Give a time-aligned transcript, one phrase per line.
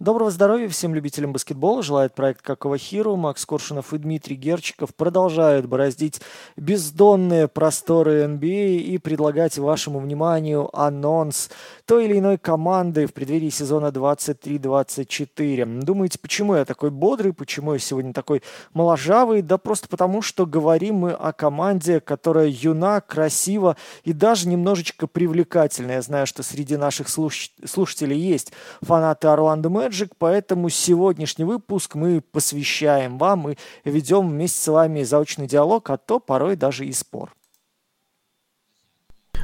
[0.00, 1.82] Доброго здоровья всем любителям баскетбола.
[1.82, 3.16] Желает проект Какого Хиру.
[3.16, 6.22] Макс Коршунов и Дмитрий Герчиков продолжают бороздить
[6.56, 11.50] бездонные просторы NBA и предлагать вашему вниманию анонс
[11.84, 15.82] той или иной команды в преддверии сезона 23-24.
[15.82, 18.40] Думаете, почему я такой бодрый, почему я сегодня такой
[18.72, 19.42] моложавый?
[19.42, 25.92] Да просто потому, что говорим мы о команде, которая юна, красива и даже немножечко привлекательна.
[25.92, 32.20] Я знаю, что среди наших слуш- слушателей есть фанаты Орландо Magic, поэтому сегодняшний выпуск мы
[32.20, 37.34] посвящаем вам и ведем вместе с вами заочный диалог, а то порой даже и спор.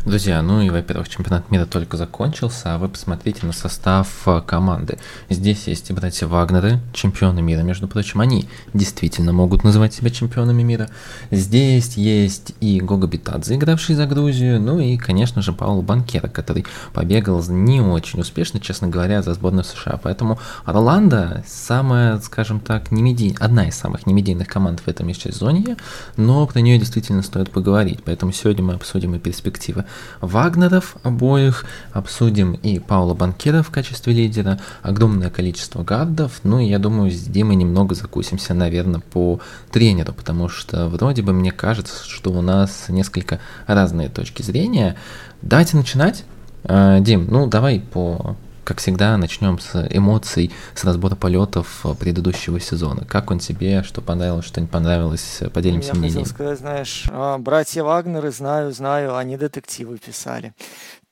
[0.06, 4.98] Друзья, ну и, во-первых, чемпионат мира только закончился, а вы посмотрите на состав э, команды.
[5.28, 10.62] Здесь есть и братья Вагнеры, чемпионы мира, между прочим, они действительно могут называть себя чемпионами
[10.62, 10.88] мира.
[11.32, 16.66] Здесь есть и Гога Битадзе, игравший за Грузию, ну и, конечно же, Паул Банкера, который
[16.92, 19.98] побегал не очень успешно, честно говоря, за сборную США.
[20.00, 23.34] Поэтому Орландо самая, скажем так, немеди...
[23.40, 25.76] одна из самых немедийных команд в этом сезоне,
[26.16, 28.04] но про нее действительно стоит поговорить.
[28.04, 29.84] Поэтому сегодня мы обсудим и перспективы
[30.20, 36.78] Вагнеров обоих, обсудим и Паула Банкера в качестве лидера, огромное количество гардов, ну и я
[36.78, 42.30] думаю, с Димой немного закусимся, наверное, по тренеру, потому что вроде бы мне кажется, что
[42.30, 44.96] у нас несколько разные точки зрения.
[45.42, 46.24] Давайте начинать.
[46.64, 48.36] А, Дим, ну давай по
[48.66, 53.04] как всегда, начнем с эмоций, с разбора полетов предыдущего сезона.
[53.04, 56.24] Как он тебе, что понравилось, что не понравилось, поделимся Я мнением.
[56.24, 60.52] хотел сказать, знаешь, а, братья Вагнеры, знаю, знаю, они детективы писали.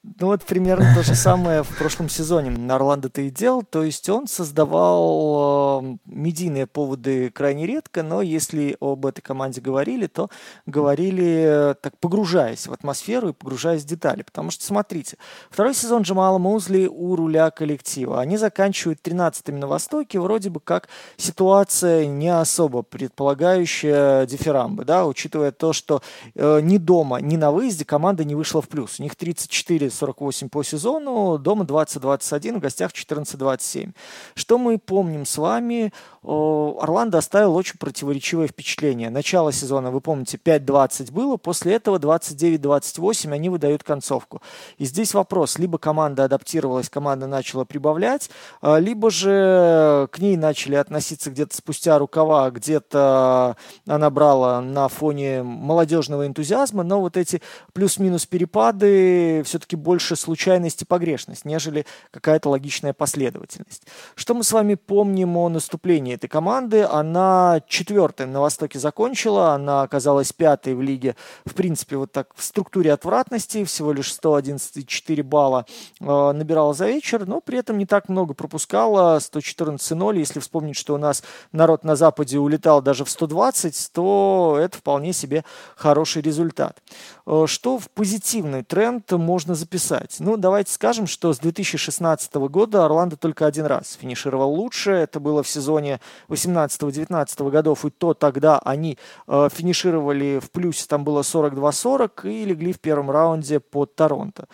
[0.04, 4.26] Ну вот примерно то же самое в прошлом сезоне Орландо-то и делал, то есть он
[4.26, 10.28] создавал э, медийные поводы крайне редко, но если об этой команде говорили, то
[10.66, 15.16] говорили э, так погружаясь в атмосферу и погружаясь в детали, потому что смотрите,
[15.50, 20.90] второй сезон Джамала Музли у руля коллектива, они заканчивают 13-ми на Востоке, вроде бы как
[21.16, 26.02] ситуация не особо предполагающая дифирамбы, да, учитывая то, что
[26.34, 30.48] э, ни дома, ни на выезде команда не вышла в плюс, у них 34 48
[30.48, 33.92] по сезону, дома 20-21, в гостях 14-27.
[34.34, 35.92] Что мы помним с вами?
[36.26, 39.10] Орландо оставил очень противоречивое впечатление.
[39.10, 44.40] Начало сезона, вы помните, 5-20 было, после этого 29-28 они выдают концовку.
[44.78, 48.30] И здесь вопрос, либо команда адаптировалась, команда начала прибавлять,
[48.62, 53.56] а, либо же к ней начали относиться где-то спустя рукава, где-то
[53.86, 57.42] она брала на фоне молодежного энтузиазма, но вот эти
[57.74, 63.86] плюс-минус перепады все-таки больше случайность и погрешность, нежели какая-то логичная последовательность.
[64.14, 66.82] Что мы с вами помним о наступлении этой команды?
[66.82, 72.42] Она четвертая на Востоке закончила, она оказалась пятой в лиге, в принципе, вот так в
[72.42, 75.66] структуре отвратности, всего лишь 111,4 балла
[76.00, 80.94] э, набирала за вечер, но при этом не так много пропускала, 114,0, если вспомнить, что
[80.94, 81.22] у нас
[81.52, 85.44] народ на Западе улетал даже в 120, то это вполне себе
[85.76, 86.78] хороший результат.
[87.26, 89.74] Э, что в позитивный тренд можно записать?
[89.74, 90.16] писать?
[90.20, 94.92] Ну, давайте скажем, что с 2016 года Орландо только один раз финишировал лучше.
[94.92, 101.04] Это было в сезоне 18-19 годов, и то тогда они э, финишировали в плюсе, там
[101.04, 104.46] было 42-40, и легли в первом раунде под Торонто.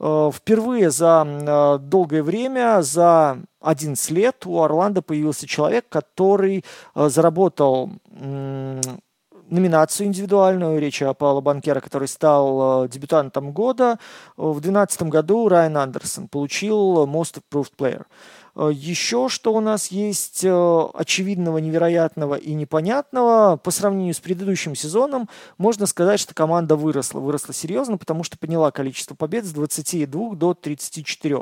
[0.00, 6.64] Э, впервые за э, долгое время, за 11 лет у Орландо появился человек, который
[6.94, 7.90] э, заработал
[9.50, 10.80] номинацию индивидуальную.
[10.80, 13.98] Речь о Пауло Банкера, который стал э, дебютантом года.
[14.36, 18.04] В 2012 году Райан Андерсон получил Most Improved Player.
[18.58, 24.74] Э, Еще что у нас есть э, очевидного, невероятного и непонятного, по сравнению с предыдущим
[24.74, 27.20] сезоном, можно сказать, что команда выросла.
[27.20, 31.38] Выросла серьезно, потому что подняла количество побед с 22 до 34.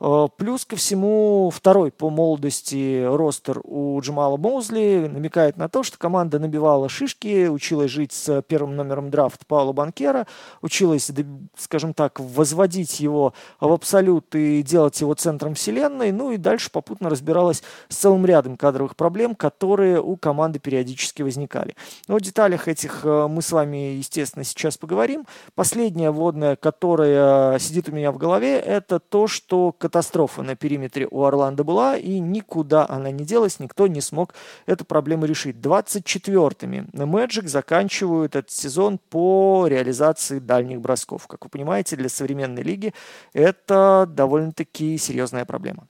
[0.00, 5.98] Э, плюс ко всему, второй по молодости ростер у Джамала Моузли намекает на то, что
[5.98, 10.26] команда набивала шишки, училась жить с первым номером драфта Паула Банкера,
[10.62, 11.10] училась,
[11.56, 17.08] скажем так, возводить его в абсолют и делать его центром вселенной, ну и дальше попутно
[17.08, 21.74] разбиралась с целым рядом кадровых проблем, которые у команды периодически возникали.
[22.08, 25.26] Но о деталях этих э, мы с вами, естественно, сейчас поговорим.
[25.54, 31.22] Последняя водная, которая сидит у меня в голове, это то, что катастрофа на периметре у
[31.22, 34.34] Орландо была, и никуда она не делась, никто не смог
[34.66, 35.56] эту проблему решить.
[35.58, 41.28] 24-ми Magic заканчивают этот сезон по реализации дальних бросков.
[41.28, 42.94] Как вы понимаете, для современной лиги
[43.32, 45.86] это довольно-таки серьезная проблема.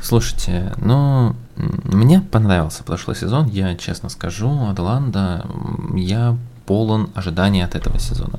[0.00, 5.44] Слушайте, ну, мне понравился прошлый сезон, я честно скажу, Орландо,
[5.94, 8.38] я полон ожиданий от этого сезона.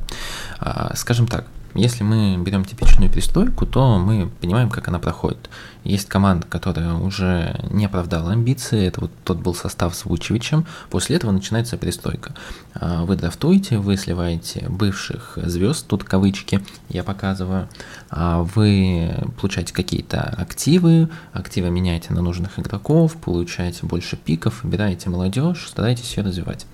[0.59, 1.45] А, скажем так,
[1.75, 5.49] Если мы берем типичную перестройку, то мы понимаем, как она проходит.
[5.83, 11.15] Есть команда, которая уже не оправдала амбиции, это вот тот был состав с Вучевичем, после
[11.15, 12.33] этого начинается перестройка.
[12.73, 17.69] А, вы драфтуете, вы сливаете бывших звезд, тут кавычки я показываю,
[18.09, 25.67] а, вы получаете какие-то активы, активы меняете на нужных игроков, получаете больше пиков, выбираете молодежь,
[25.67, 26.65] стараетесь ее развивать.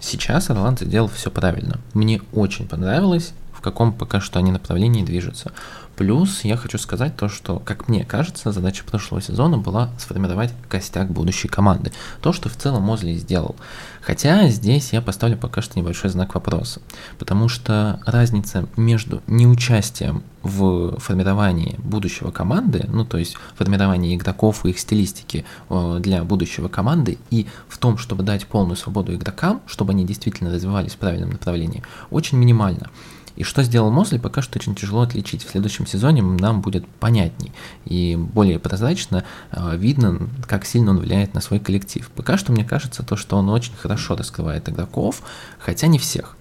[0.00, 1.80] Сейчас Орланд сделал все правильно.
[1.94, 3.32] Мне очень понравилось,
[3.64, 5.52] каком пока что они направлении движутся.
[5.96, 11.10] Плюс я хочу сказать то, что, как мне кажется, задача прошлого сезона была сформировать костяк
[11.10, 11.92] будущей команды.
[12.20, 13.56] То, что в целом Мозли сделал.
[14.00, 16.80] Хотя здесь я поставлю пока что небольшой знак вопроса.
[17.18, 24.70] Потому что разница между неучастием в формировании будущего команды, ну то есть формировании игроков и
[24.70, 29.92] их стилистики э, для будущего команды, и в том, чтобы дать полную свободу игрокам, чтобы
[29.92, 32.90] они действительно развивались в правильном направлении, очень минимально.
[33.36, 35.44] И что сделал Мосли, пока что очень тяжело отличить.
[35.44, 37.52] В следующем сезоне нам будет понятней
[37.84, 42.08] и более прозрачно э, видно, как сильно он влияет на свой коллектив.
[42.14, 45.22] Пока что мне кажется то, что он очень хорошо раскрывает игроков,
[45.58, 46.36] хотя не всех.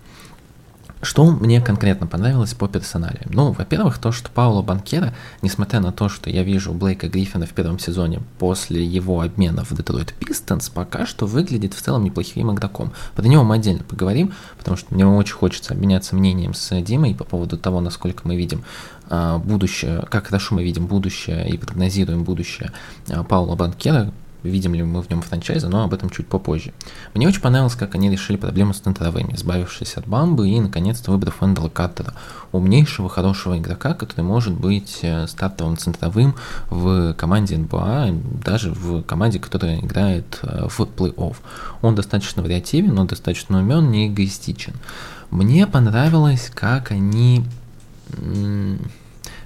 [1.03, 3.29] Что мне конкретно понравилось по персоналиям?
[3.33, 7.49] Ну, во-первых, то, что Пауло Банкера, несмотря на то, что я вижу Блейка Гриффина в
[7.49, 12.93] первом сезоне после его обмена в Детройт Пистонс, пока что выглядит в целом неплохим игроком.
[13.15, 17.25] Про него мы отдельно поговорим, потому что мне очень хочется обменяться мнением с Димой по
[17.25, 18.63] поводу того, насколько мы видим
[19.09, 22.71] а, будущее, как хорошо мы видим будущее и прогнозируем будущее
[23.09, 26.73] а, Паула Банкера, видим ли мы в нем франчайза, но об этом чуть попозже.
[27.13, 31.41] Мне очень понравилось, как они решили проблему с центровыми, избавившись от Бамбы и, наконец-то, выбрав
[31.41, 32.13] Эндела Каттера,
[32.51, 36.35] умнейшего, хорошего игрока, который может быть э, стартовым центровым
[36.69, 38.09] в команде НБА,
[38.43, 41.35] даже в команде, которая играет э, в плей-офф.
[41.81, 44.73] Он достаточно вариативен, он достаточно умен, не эгоистичен.
[45.31, 47.43] Мне понравилось, как они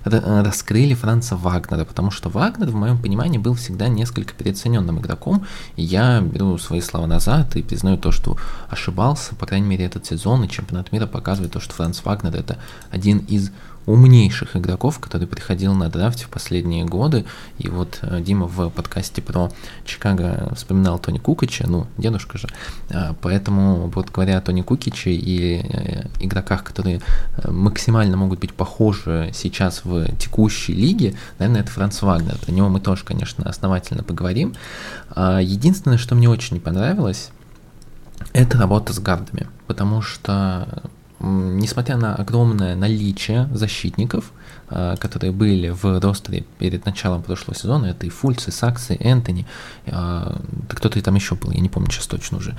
[0.09, 5.45] раскрыли Франца Вагнера, потому что Вагнер, в моем понимании, был всегда несколько переоцененным игроком,
[5.75, 8.37] и я беру свои слова назад и признаю то, что
[8.69, 12.57] ошибался, по крайней мере, этот сезон, и чемпионат мира показывает то, что Франц Вагнер это
[12.91, 13.51] один из
[13.87, 17.25] умнейших игроков, который приходил на драфте в последние годы.
[17.57, 19.49] И вот э, Дима в подкасте про
[19.85, 22.49] Чикаго вспоминал Тони Кукича, ну, дедушка же.
[22.91, 26.99] А, поэтому, вот говоря о Тони Кукиче и э, игроках, которые
[27.37, 32.37] э, максимально могут быть похожи сейчас в текущей лиге, наверное, это Франц Вагнер.
[32.37, 34.53] Про него мы тоже, конечно, основательно поговорим.
[35.11, 37.29] А, единственное, что мне очень не понравилось,
[38.33, 40.83] это работа с гардами, потому что
[41.19, 44.31] несмотря на огромное наличие защитников,
[44.69, 49.45] которые были в ростере перед началом прошлого сезона, это и Фульц, и Сакс, и Энтони,
[49.85, 52.57] э, да кто-то там еще был, я не помню сейчас точно уже.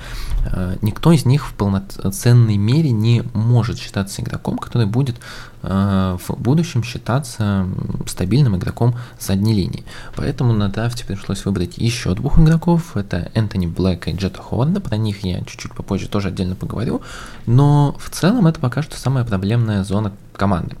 [0.51, 5.17] Э, никто из них в полноценной мере не может считаться игроком, который будет
[5.61, 7.67] в будущем считаться
[8.07, 9.83] стабильным игроком задней линии.
[10.15, 12.95] Поэтому на драфте пришлось выбрать еще двух игроков.
[12.95, 14.79] Это Энтони Блэка и Джета Ховарда.
[14.79, 17.01] Про них я чуть-чуть попозже тоже отдельно поговорю.
[17.45, 20.77] Но в целом это пока что самая проблемная зона команды.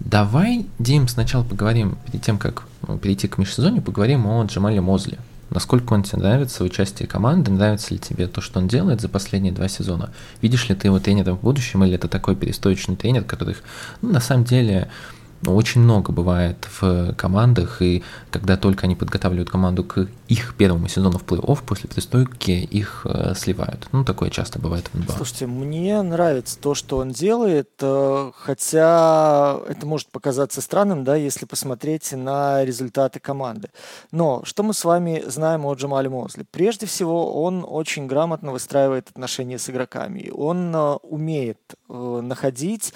[0.00, 5.18] Давай, Дим, сначала поговорим, перед тем, как ну, перейти к межсезонью, поговорим о Джамале Мозли.
[5.50, 9.08] Насколько он тебе нравится в участии команды, нравится ли тебе то, что он делает за
[9.08, 10.10] последние два сезона?
[10.42, 13.62] Видишь ли ты его тренером в будущем, или это такой перестроечный тренер, которых,
[14.02, 14.88] ну, на самом деле,
[15.46, 21.18] очень много бывает в командах, и когда только они подготавливают команду к их первому сезону
[21.18, 23.88] в плей-офф, после пристойки их э, сливают.
[23.92, 25.12] Ну, такое часто бывает в НБА.
[25.16, 31.46] Слушайте, мне нравится то, что он делает, э, хотя это может показаться странным, да, если
[31.46, 33.70] посмотреть на результаты команды.
[34.10, 36.44] Но что мы с вами знаем о Джамале Мозли?
[36.50, 40.30] Прежде всего, он очень грамотно выстраивает отношения с игроками.
[40.34, 42.92] Он э, умеет э, находить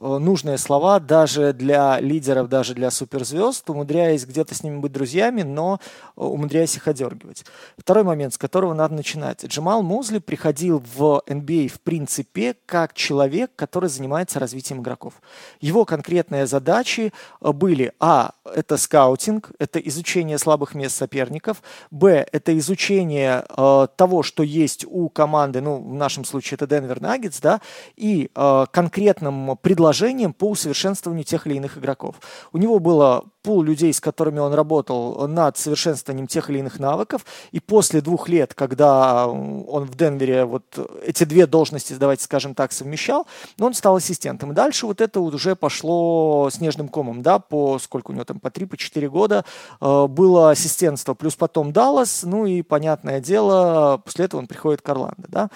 [0.00, 5.80] нужные слова даже для лидеров, даже для суперзвезд, умудряясь где-то с ними быть друзьями, но
[6.16, 7.44] э, умудряясь их одергивать.
[7.78, 9.44] Второй момент, с которого надо начинать.
[9.44, 15.14] Джамал Музли приходил в NBA а в принципе как человек, который занимается развитием игроков.
[15.60, 18.32] Его конкретные задачи э, были а.
[18.54, 22.26] Это скаутинг, это изучение слабых мест соперников, б.
[22.32, 27.40] это изучение э, того, что есть у команды, ну, в нашем случае это Денвер Наггетс,
[27.40, 27.60] да,
[27.96, 32.16] и э, конкретным предложением по усовершенствованию тех или иных игроков.
[32.52, 37.24] У него было пул людей, с которыми он работал над совершенствованием тех или иных навыков.
[37.52, 40.64] И после двух лет, когда он в Денвере вот
[41.04, 43.24] эти две должности, давайте скажем так, совмещал,
[43.60, 44.52] он стал ассистентом.
[44.52, 48.50] Дальше вот это вот уже пошло снежным комом, да, по сколько у него там, по
[48.50, 49.44] три, по четыре года
[49.80, 54.88] э, было ассистентство, плюс потом Даллас, ну и, понятное дело, после этого он приходит к
[54.88, 55.50] Орландо, да.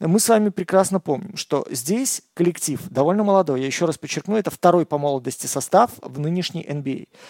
[0.00, 4.50] Мы с вами прекрасно помним, что здесь коллектив довольно молодой, я еще раз подчеркну, это
[4.50, 7.06] второй по молодости состав в нынешней NBA.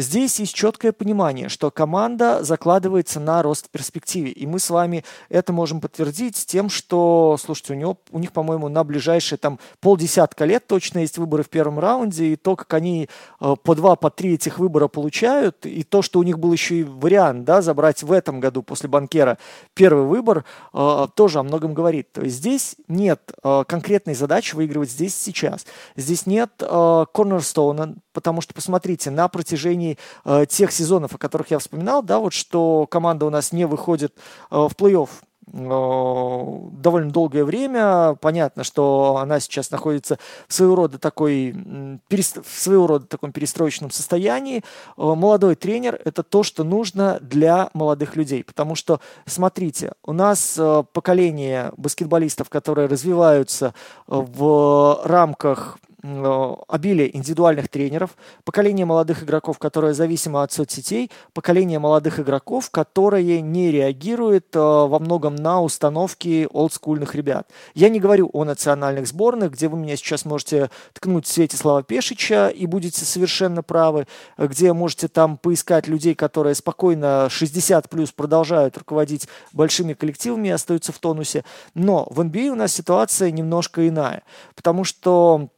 [0.00, 4.30] Здесь есть четкое понимание, что команда закладывается на рост в перспективе.
[4.30, 8.68] И мы с вами это можем подтвердить тем, что, слушайте, у, него, у них, по-моему,
[8.68, 12.32] на ближайшие там полдесятка лет точно есть выборы в первом раунде.
[12.32, 13.08] И то, как они
[13.40, 16.76] э, по два, по три этих выбора получают, и то, что у них был еще
[16.76, 19.36] и вариант да, забрать в этом году после банкера
[19.74, 22.10] первый выбор, э, тоже о многом говорит.
[22.12, 25.66] То есть здесь нет э, конкретной задачи выигрывать здесь сейчас.
[25.94, 29.89] Здесь нет корнерстоуна, потому что, посмотрите, на протяжении
[30.24, 34.14] э, тех сезонов, о которых я вспоминал, да, вот что команда у нас не выходит
[34.50, 35.08] э, в плей-офф
[35.52, 38.16] э, довольно долгое время.
[38.20, 40.18] Понятно, что она сейчас находится
[40.48, 44.58] в своего рода, такой, в своего рода таком перестроечном состоянии.
[44.58, 44.62] Э,
[44.96, 48.44] молодой тренер– это то, что нужно для молодых людей.
[48.44, 53.74] Потому что, смотрите, у нас э, поколение баскетболистов, которые развиваются
[54.06, 62.70] в рамках обилие индивидуальных тренеров, поколение молодых игроков, которое зависимо от соцсетей, поколение молодых игроков,
[62.70, 67.48] которые не реагируют э, во многом на установки олдскульных ребят.
[67.74, 72.48] Я не говорю о национальных сборных, где вы меня сейчас можете ткнуть в Светислава Пешича
[72.48, 74.06] и будете совершенно правы,
[74.38, 80.92] где можете там поискать людей, которые спокойно 60 плюс продолжают руководить большими коллективами и остаются
[80.92, 81.44] в тонусе.
[81.74, 84.22] Но в NBA а у нас ситуация немножко иная,
[84.54, 85.50] потому что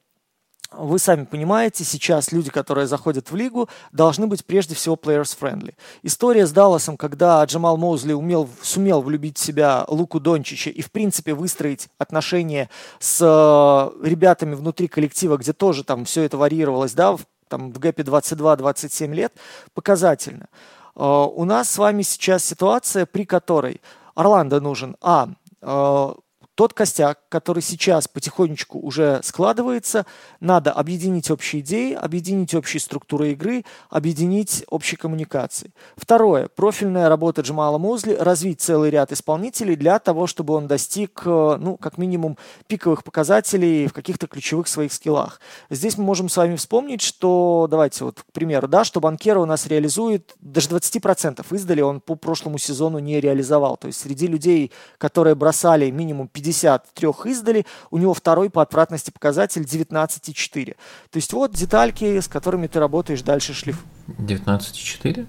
[0.74, 5.74] вы сами понимаете, сейчас люди, которые заходят в лигу, должны быть прежде всего players-friendly.
[6.02, 10.90] История с Далласом, когда Джамал Моузли умел, сумел влюбить в себя Луку Дончича и, в
[10.90, 17.12] принципе, выстроить отношения с э, ребятами внутри коллектива, где тоже там все это варьировалось, да,
[17.16, 19.32] в, там в гэпе 22-27 лет,
[19.74, 20.48] показательно.
[20.96, 23.80] Э, у нас с вами сейчас ситуация, при которой
[24.14, 25.28] Орландо нужен, а,
[25.60, 26.12] э,
[26.54, 30.04] тот костяк, который сейчас потихонечку уже складывается,
[30.40, 35.72] надо объединить общие идеи, объединить общие структуры игры, объединить общие коммуникации.
[35.96, 36.48] Второе.
[36.48, 41.78] Профильная работа Джамала Мозли– развить целый ряд исполнителей для того, чтобы он достиг, э, ну,
[41.78, 45.40] как минимум, пиковых показателей в каких-то ключевых своих скиллах.
[45.70, 49.46] Здесь мы можем с вами вспомнить, что, давайте вот, к примеру, да, что Банкера у
[49.46, 53.78] нас реализует, даже 20% издали он по прошлому сезону не реализовал.
[53.78, 59.10] То есть среди людей, которые бросали минимум 50 53 издали, у него второй по отвратности
[59.10, 60.66] показатель 19,4.
[60.66, 60.76] То
[61.16, 63.84] есть вот детальки, с которыми ты работаешь дальше шлиф.
[64.18, 65.26] 19,4?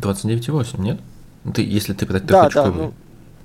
[0.00, 1.00] 29,8, нет?
[1.54, 2.92] Ты, если ты, ты да, да, ну,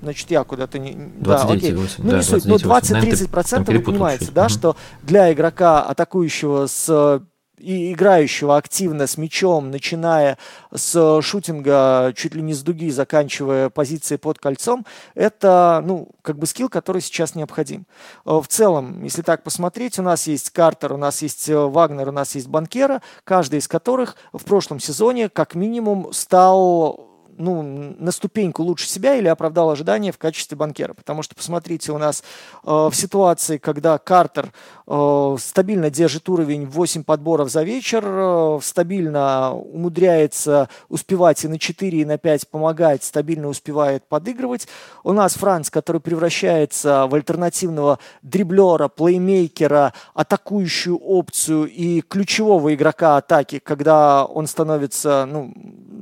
[0.02, 0.92] значит, я куда-то не...
[0.92, 1.72] 29,8, да, окей.
[1.72, 4.50] Ну, да, не суть, но 20-30% вы понимаете, да, угу.
[4.50, 7.22] что для игрока, атакующего с
[7.58, 10.38] и играющего активно с мячом, начиная
[10.72, 16.46] с шутинга чуть ли не с дуги, заканчивая позиции под кольцом, это, ну, как бы
[16.46, 17.86] скилл, который сейчас необходим.
[18.24, 22.08] Э, в целом, если так посмотреть, у нас есть Картер, у нас есть э, Вагнер,
[22.08, 27.08] у нас есть Банкера, каждый из которых в прошлом сезоне как минимум стал
[27.38, 30.92] ну, на ступеньку лучше себя или оправдал ожидания в качестве банкера.
[30.92, 32.22] Потому что, посмотрите, у нас
[32.64, 34.52] э, в ситуации, когда Картер
[34.86, 42.00] э, стабильно держит уровень 8 подборов за вечер, э, стабильно умудряется успевать и на 4,
[42.00, 44.66] и на 5 помогать, стабильно успевает подыгрывать.
[45.04, 53.60] У нас Франц, который превращается в альтернативного дриблера, плеймейкера, атакующую опцию и ключевого игрока атаки,
[53.60, 55.52] когда он становится, ну,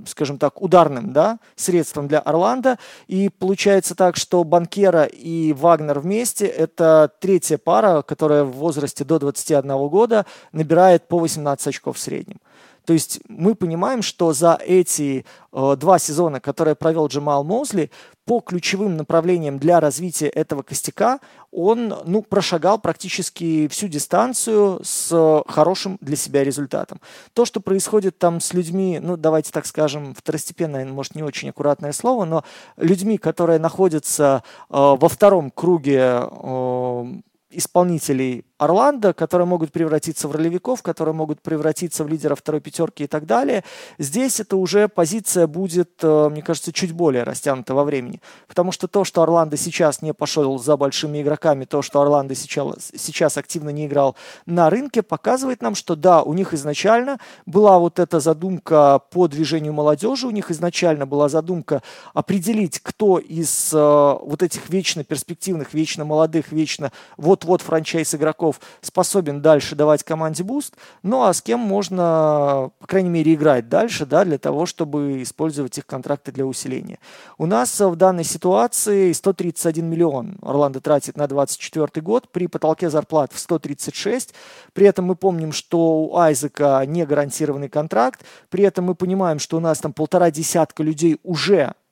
[0.06, 2.78] скажем так, ударным, да, средством для Орландо.
[3.06, 9.18] И получается так, что Банкера и Вагнер вместе– это третья пара, которая в возрасте до
[9.18, 12.38] 21 года набирает по 18 очков в среднем.
[12.86, 17.90] То есть мы понимаем, что за эти э, два сезона, которые провел Джамал Моузли,
[18.24, 21.20] по ключевым направлениям для развития этого костяка
[21.52, 27.00] он ну, прошагал практически всю дистанцию с хорошим для себя результатом.
[27.34, 31.92] То, что происходит там с людьми, ну давайте так скажем, второстепенное, может не очень аккуратное
[31.92, 32.44] слово, но
[32.76, 37.04] людьми, которые находятся э, во втором круге э,
[37.50, 43.06] исполнителей Орландо, которые могут превратиться в ролевиков, которые могут превратиться в лидеров второй пятерки и
[43.06, 43.64] так далее.
[43.98, 48.22] Здесь это уже позиция будет, э, мне кажется, чуть более растянута во времени.
[48.48, 52.92] Потому что то, что Орландо сейчас не пошел за большими игроками, то, что Орландо сейчас,
[52.96, 57.98] сейчас активно не играл на рынке, показывает нам, что да, у них изначально была вот
[57.98, 61.82] эта задумка по движению молодежи, у них изначально была задумка
[62.14, 68.45] определить, кто из э, вот этих вечно перспективных, вечно молодых, вечно вот-вот franchise игроков
[68.80, 74.06] способен дальше давать команде буст, ну а с кем можно, по крайней мере, играть дальше,
[74.06, 76.98] да, для того, чтобы использовать их контракты для усиления.
[77.38, 83.32] У нас в данной ситуации 131 миллион Орландо тратит на 24 год при потолке зарплат
[83.32, 84.34] в 136.
[84.72, 88.24] При этом мы помним, что у Айзека не гарантированный контракт.
[88.50, 91.85] При этом мы понимаем, что у нас там полтора десятка людей уже Э,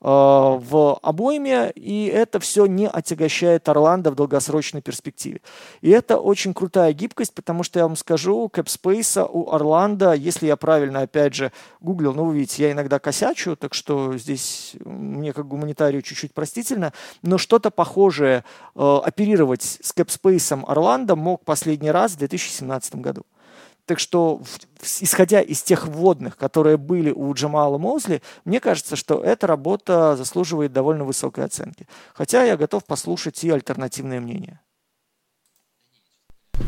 [0.00, 5.40] в обойме, и это все не отягощает Орландо в долгосрочной перспективе.
[5.80, 10.56] И это очень крутая гибкость, потому что я вам скажу, кэпспейса у Орландо, если я
[10.56, 11.50] правильно, опять же,
[11.80, 16.92] гуглил, ну, вы видите, я иногда косячу, так что здесь мне как гуманитарию чуть-чуть простительно,
[17.22, 23.24] но что-то похожее э, оперировать с кэпспейсом Орландо мог последний раз в 2017 году.
[23.86, 24.42] Так что,
[25.00, 30.72] исходя из тех вводных, которые были у Джамала Моузли, мне кажется, что эта работа заслуживает
[30.72, 31.86] довольно высокой оценки.
[32.12, 34.60] Хотя я готов послушать и альтернативное мнение.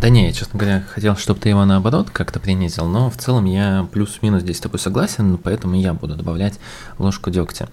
[0.01, 3.47] Да не, я, честно говоря, хотел, чтобы ты его наоборот как-то принизил, но в целом
[3.47, 6.61] я плюс-минус здесь с тобой согласен, поэтому я буду добавлять
[6.99, 7.69] ложку дегтя.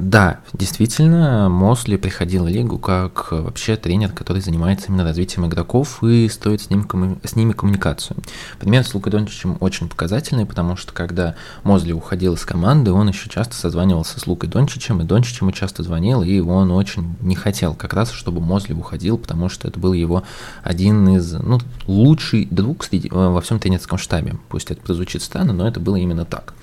[0.00, 6.26] Да, действительно, Мосли приходил в лигу как вообще тренер, который занимается именно развитием игроков и
[6.30, 6.88] стоит с, ним,
[7.22, 8.16] с ними коммуникацию.
[8.58, 13.28] Пример с Лукой Дончичем очень показательный, потому что когда Мосли уходил из команды, он еще
[13.28, 17.74] часто созванивался с Лукой Дончичем, и Дончич ему часто звонил, и он очень не хотел
[17.74, 20.22] как раз, чтобы Мосли уходил, потому что это был его
[20.62, 24.38] один из, ну, лучший друг среди, во всем тренерском штабе.
[24.48, 26.54] Пусть это прозвучит странно, но это было именно так.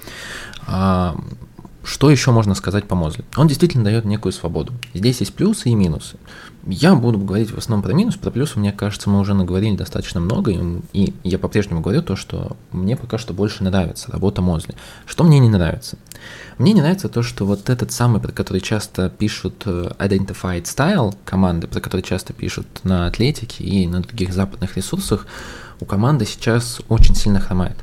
[1.87, 3.23] Что еще можно сказать по Мозли?
[3.37, 4.73] Он действительно дает некую свободу.
[4.93, 6.17] Здесь есть плюсы и минусы.
[6.65, 10.19] Я буду говорить в основном про минус, про плюсы, мне кажется, мы уже наговорили достаточно
[10.19, 10.53] много,
[10.91, 14.75] и я по-прежнему говорю то, что мне пока что больше нравится работа Мозли.
[15.05, 15.97] Что мне не нравится?
[16.57, 21.15] Мне не нравится то, что вот этот самый, про который часто пишут э, Identified Style
[21.23, 25.25] команды, про который часто пишут на Атлетике и на других западных ресурсах,
[25.79, 27.77] у команды сейчас очень сильно хромает.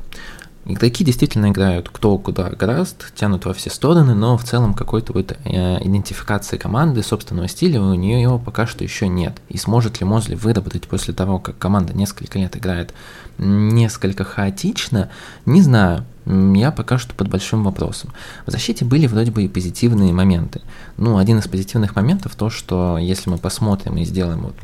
[0.67, 5.37] Игроки действительно играют кто куда гораст, тянут во все стороны, но в целом какой-то вот
[5.43, 9.39] э, идентификации команды, собственного стиля у нее его пока что еще нет.
[9.49, 12.95] И сможет ли Мозли выработать после того, как команда несколько лет играет
[13.37, 15.09] несколько хаотично,
[15.45, 16.03] не знаю.
[16.25, 18.11] Я пока что под большим вопросом.
[18.47, 20.61] В защите были вроде бы и позитивные моменты.
[20.97, 24.55] Ну, один из позитивных моментов то, что если мы посмотрим и сделаем вот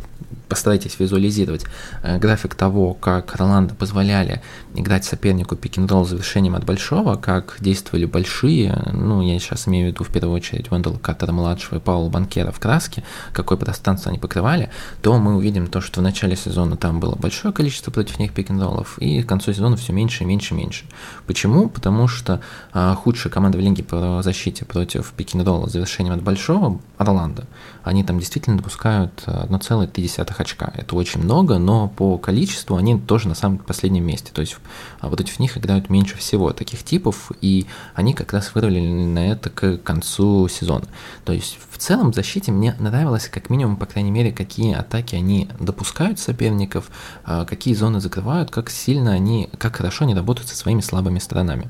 [0.51, 1.63] постарайтесь визуализировать
[2.03, 4.41] э, график того, как Роланда позволяли
[4.75, 10.03] играть сопернику пик-н-ролл завершением от большого, как действовали большие, ну, я сейчас имею в виду
[10.03, 14.69] в первую очередь Вендел Каттера младшего и Паула Банкера в краске, какое пространство они покрывали,
[15.01, 18.99] то мы увидим то, что в начале сезона там было большое количество против них пик-н-роллов,
[18.99, 20.83] и к концу сезона все меньше, меньше, меньше.
[21.27, 21.69] Почему?
[21.69, 22.41] Потому что
[22.73, 27.45] а, худшая команда в лиге по защите против пик-н-ролла завершением от большого, Орландо,
[27.83, 30.71] они там действительно допускают 1,3 очка.
[30.75, 34.31] Это очень много, но по количеству они тоже на самом последнем месте.
[34.33, 34.57] То есть
[34.99, 37.65] а, против них играют меньше всего таких типов, и
[37.95, 40.85] они как раз вырвали на это к концу сезона.
[41.25, 45.15] То есть в целом в защите мне нравилось как минимум, по крайней мере, какие атаки
[45.15, 46.89] они допускают соперников,
[47.23, 51.69] а, какие зоны закрывают, как сильно они, как хорошо они работают со своими слабыми сторонами.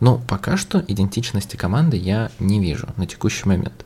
[0.00, 3.84] Но пока что идентичности команды я не вижу на текущий момент.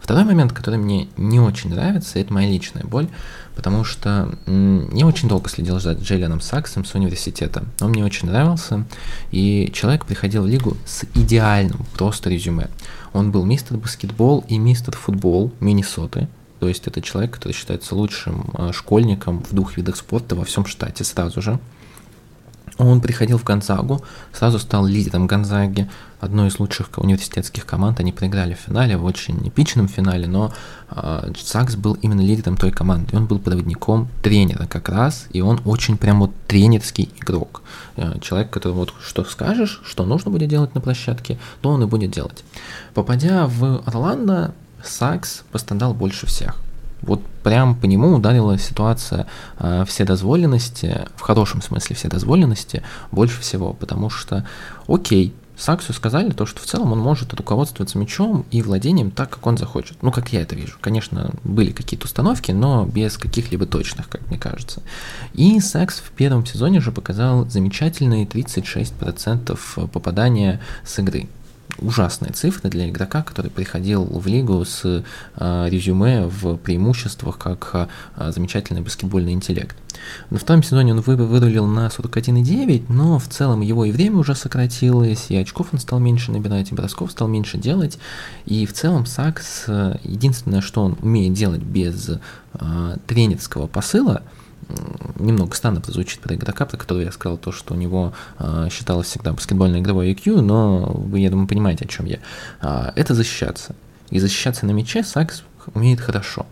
[0.00, 3.08] Второй момент, который мне не очень нравится, это моя личная боль,
[3.56, 7.64] потому что я очень долго следил за Джелленом Саксом с университета.
[7.80, 8.84] Он мне очень нравился,
[9.32, 12.68] и человек приходил в лигу с идеальным просто резюме.
[13.12, 16.28] Он был мистер баскетбол и мистер футбол Миннесоты,
[16.60, 20.64] то есть это человек, который считается лучшим э, школьником в двух видах спорта во всем
[20.66, 21.58] штате сразу же.
[22.78, 25.88] Он приходил в Гонзагу, сразу стал лидером Гонзаги,
[26.20, 28.00] одной из лучших университетских команд.
[28.00, 30.52] Они проиграли в финале, в очень эпичном финале, но
[30.90, 33.16] э, Сакс был именно лидером той команды.
[33.16, 37.62] Он был проводником тренера как раз, и он очень прям вот тренерский игрок.
[37.96, 41.86] Э, человек, который вот что скажешь, что нужно будет делать на площадке, то он и
[41.86, 42.44] будет делать.
[42.94, 46.56] Попадя в Орландо, Сакс пострадал больше всех.
[47.02, 49.26] Вот прям по нему ударила ситуация
[49.58, 52.82] э, вседозволенности, в хорошем смысле вседозволенности,
[53.12, 54.46] больше всего, потому что,
[54.88, 59.46] окей, Саксу сказали то, что в целом он может руководствоваться мячом и владением так, как
[59.46, 60.02] он захочет.
[60.02, 60.76] Ну, как я это вижу.
[60.80, 64.82] Конечно, были какие-то установки, но без каких-либо точных, как мне кажется.
[65.32, 71.28] И Сакс в первом сезоне же показал замечательные 36% попадания с игры
[71.78, 77.70] ужасные цифры для игрока, который приходил в лигу с э, резюме в преимуществах как
[78.16, 79.76] э, замечательный баскетбольный интеллект.
[80.30, 84.34] На втором сезоне он вы, вырулил на 41,9, но в целом его и время уже
[84.34, 87.98] сократилось, и очков он стал меньше набирать, и бросков стал меньше делать,
[88.44, 92.10] и в целом Сакс, э, единственное, что он умеет делать без
[93.06, 94.22] тренерского посыла–
[95.18, 99.08] немного странно прозвучит про игрока, про которого я сказал то, что у него э, считалось
[99.08, 102.18] всегда баскетбольное игровое IQ, но вы, я думаю, понимаете, о чем я.
[102.60, 103.74] Э, это защищаться.
[104.10, 105.42] И защищаться на мяче Сакс
[105.74, 106.46] умеет хорошо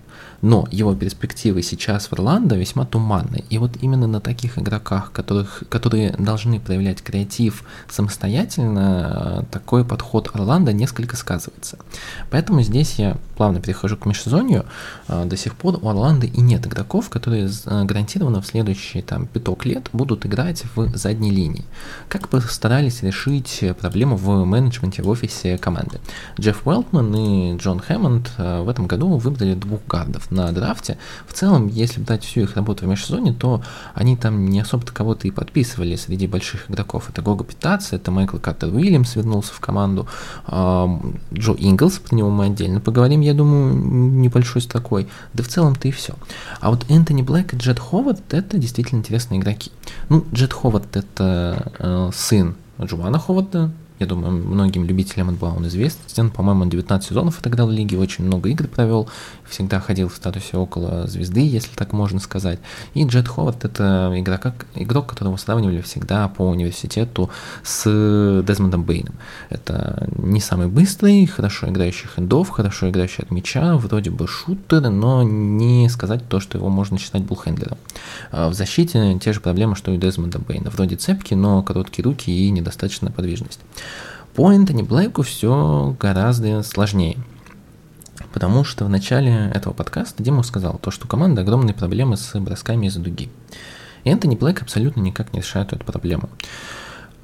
[0.44, 3.44] но его перспективы сейчас в Орландо весьма туманны.
[3.48, 10.74] И вот именно на таких игроках, которых, которые должны проявлять креатив самостоятельно, такой подход Орландо
[10.74, 11.78] несколько сказывается.
[12.30, 14.66] Поэтому здесь я плавно перехожу к межсезонью.
[15.09, 19.24] А, до сих пор у Орландо и нет игроков, которые а, гарантированно в следующие там,
[19.24, 21.64] пяток лет будут играть в задней линии.
[22.11, 26.00] Как постарались решить проблему в менеджменте в офисе команды.
[26.38, 30.99] Джефф Уэлтман и Джон Хэммонд в этом году выбрали двух гардов на драфте.
[31.27, 33.62] В целом, если брать всю их работу в межсезонье, то
[33.94, 37.09] они там не особо-то кого-то и подписывали среди больших игроков.
[37.09, 40.07] Это Гога Питаца, это Майкл Картер Уильямс вернулся в команду,
[40.47, 45.09] Джо Инглс, про него мы отдельно поговорим, я думаю, небольшой строкой.
[45.33, 46.14] Да в целом-то и все.
[46.61, 49.70] А вот Энтони Блэк и Джет Ховард это действительно интересные игроки.
[50.09, 53.70] Ну, Джет Ховард это э, сын Джоана Ховарда,
[54.04, 56.30] я думаю, многим любителям НБА он известен.
[56.30, 59.08] По-моему, он 19 сезонов отыграл в лиге, очень много игр провел,
[59.48, 62.58] всегда ходил в статусе около звезды, если так можно сказать.
[62.94, 67.30] И Джет Ховард— это игрок, игрок, которого сравнивали всегда по университету
[67.62, 69.14] с Дезмондом Бейном.
[69.50, 75.22] Это не самый быстрый, хорошо играющий хендов, хорошо играющий от мяча, вроде бы шутер, но
[75.22, 77.78] не сказать то, что его можно считать буллхендлером.
[78.30, 80.70] А в защите те же проблемы, что и у Дезмонда Бейна.
[80.70, 83.60] Вроде цепки, но короткие руки и недостаточная подвижность.
[84.35, 87.18] По Энтони Блейку все гораздо сложнее.
[88.33, 92.37] Потому что в начале этого подкаста Дима сказал то, что у команды огромные проблемы с
[92.40, 93.31] бросками из-за дуги.
[94.03, 96.29] И Энтони Блэк абсолютно никак не решает эту проблему.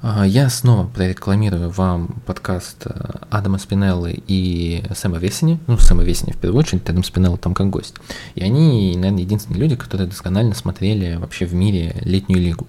[0.01, 5.59] А, я снова прорекламирую вам подкаст э, Адама Спинеллы и Сэма Весени.
[5.67, 7.95] Ну, Сэма Весени в первую очередь, Адам Спинелла там как гость.
[8.35, 12.67] И они, наверное, единственные люди, которые досконально смотрели вообще в мире летнюю лигу.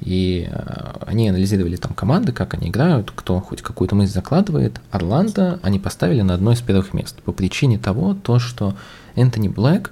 [0.00, 4.80] И э, они анализировали там команды, как они играют, кто хоть какую-то мысль закладывает.
[4.90, 8.74] Орландо они поставили на одно из первых мест по причине того, то, что
[9.14, 9.90] Энтони Блэк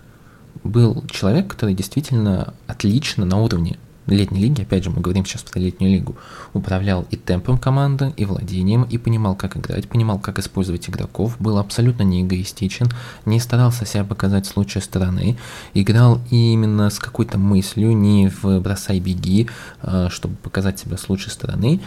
[0.64, 5.58] был человек, который действительно отлично на уровне летней лиги, опять же, мы говорим сейчас про
[5.58, 6.16] летнюю лигу,
[6.52, 11.58] управлял и темпом команды, и владением, и понимал, как играть, понимал, как использовать игроков, был
[11.58, 12.88] абсолютно не эгоистичен,
[13.24, 15.38] не старался себя показать с лучшей стороны,
[15.74, 19.48] играл именно с какой-то мыслью, не в бросай-беги,
[19.82, 21.80] а, чтобы показать себя с лучшей стороны,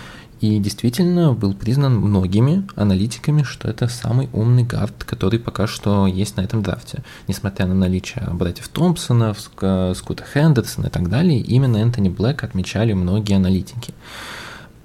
[0.44, 6.36] и действительно был признан многими аналитиками, что это самый умный гард, который пока что есть
[6.36, 7.02] на этом драфте.
[7.30, 13.38] Несмотря на наличие братьев Томпсона, Скута Хендерсона и так далее, именно Энтони Блэк отмечали многие
[13.38, 13.94] аналитики.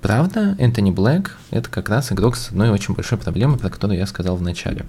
[0.01, 4.07] Правда, Энтони Блэк– это как раз игрок с одной очень большой проблемой, про которую я
[4.07, 4.87] сказал в начале.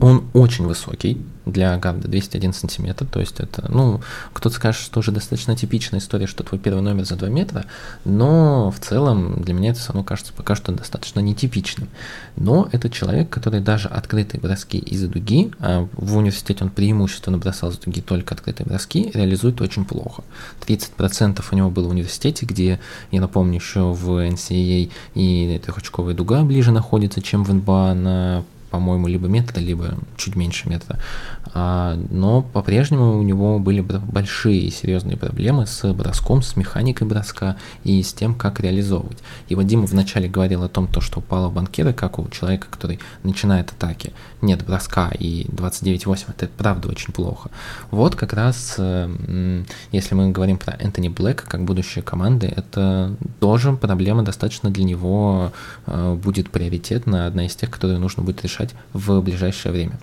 [0.00, 4.00] Он очень высокий, для гарда 201 сантиметр, то есть это, ну,
[4.32, 7.64] кто-то скажет, что уже достаточно типичная история, что твой первый номер за 2 метра,
[8.04, 11.88] но в целом для меня это все равно кажется пока что достаточно нетипичным.
[12.36, 17.70] Но это человек, который даже открытые броски из-за дуги, а в университете он преимущественно бросал
[17.72, 20.22] за дуги только открытые броски, реализует очень плохо.
[20.66, 26.42] 30% у него было в университете, где, я напомню, еще в NCAA и трехочковая дуга
[26.42, 30.98] ближе находится, чем в НБА на по-моему, либо метра, либо чуть меньше метра.
[31.52, 37.56] А, но по-прежнему у него были большие и серьезные проблемы с броском, с механикой броска
[37.84, 39.18] и с тем, как реализовывать.
[39.48, 43.00] И вот Дима вначале говорил о том, то, что упало банкира, как у человека, который
[43.22, 44.12] начинает атаки.
[44.42, 47.50] Нет броска и 29.8, это правда очень плохо.
[47.90, 53.72] Вот как раз, э, если мы говорим про Энтони Блэка как будущее команды, это тоже
[53.72, 55.52] проблема достаточно для него
[55.86, 58.59] э, будет приоритетна, одна из тех, которые нужно будет решать
[58.92, 59.98] в ближайшее время.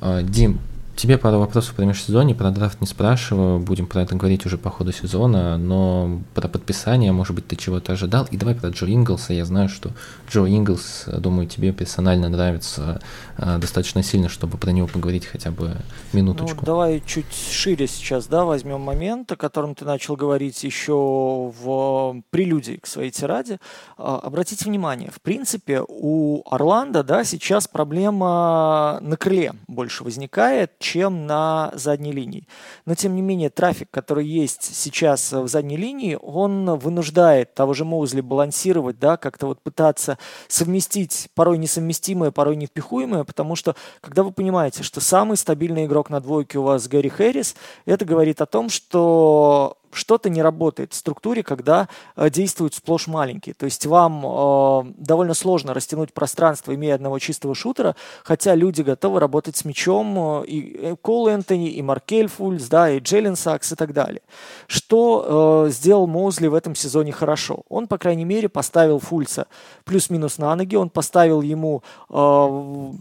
[0.00, 0.60] Э, Дим,
[0.96, 4.70] Тебе пару вопросов про межсезонье, про драфт не спрашиваю, будем про это говорить уже по
[4.70, 8.28] ходу сезона, но про подписание, может быть, ты чего-то ожидал.
[8.30, 9.32] И давай про Джо Инглса.
[9.32, 9.90] Я знаю, что
[10.30, 13.00] Джо Инглс, думаю, тебе персонально нравится
[13.38, 15.72] э, достаточно сильно, чтобы про него поговорить хотя бы
[16.12, 16.58] минуточку.
[16.60, 22.22] Ну, давай чуть шире сейчас, да, возьмем момент, о котором ты начал говорить еще в
[22.30, 23.58] прелюдии к своей тираде.
[23.98, 31.26] А, обратите внимание, в принципе, у Орландо, да, сейчас проблема на крыле больше возникает, чем
[31.26, 32.46] на задней линии.
[32.84, 37.86] Но, тем не менее, трафик, который есть сейчас в задней линии, он вынуждает того же
[37.86, 44.30] Моузли балансировать, да, как-то вот пытаться совместить порой несовместимое, порой невпихуемое, потому что, когда вы
[44.30, 48.68] понимаете, что самый стабильный игрок на двойке у вас Гэри Хэрис, это говорит о том,
[48.68, 53.54] что что-то не работает в структуре, когда э, действуют сплошь маленькие.
[53.54, 59.20] То есть вам э, довольно сложно растянуть пространство, имея одного чистого шутера, хотя люди готовы
[59.20, 63.72] работать с мячом, э, и э, Кол Энтони, и Маркель Фульс, да, и Джеллен Сакс
[63.72, 64.22] и так далее.
[64.66, 67.62] Что э, сделал Моузли в этом сезоне хорошо?
[67.68, 69.46] Он, по крайней мере, поставил Фульса
[69.84, 72.92] плюс-минус на ноги, он поставил ему, э,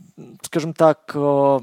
[0.44, 1.60] скажем так, э,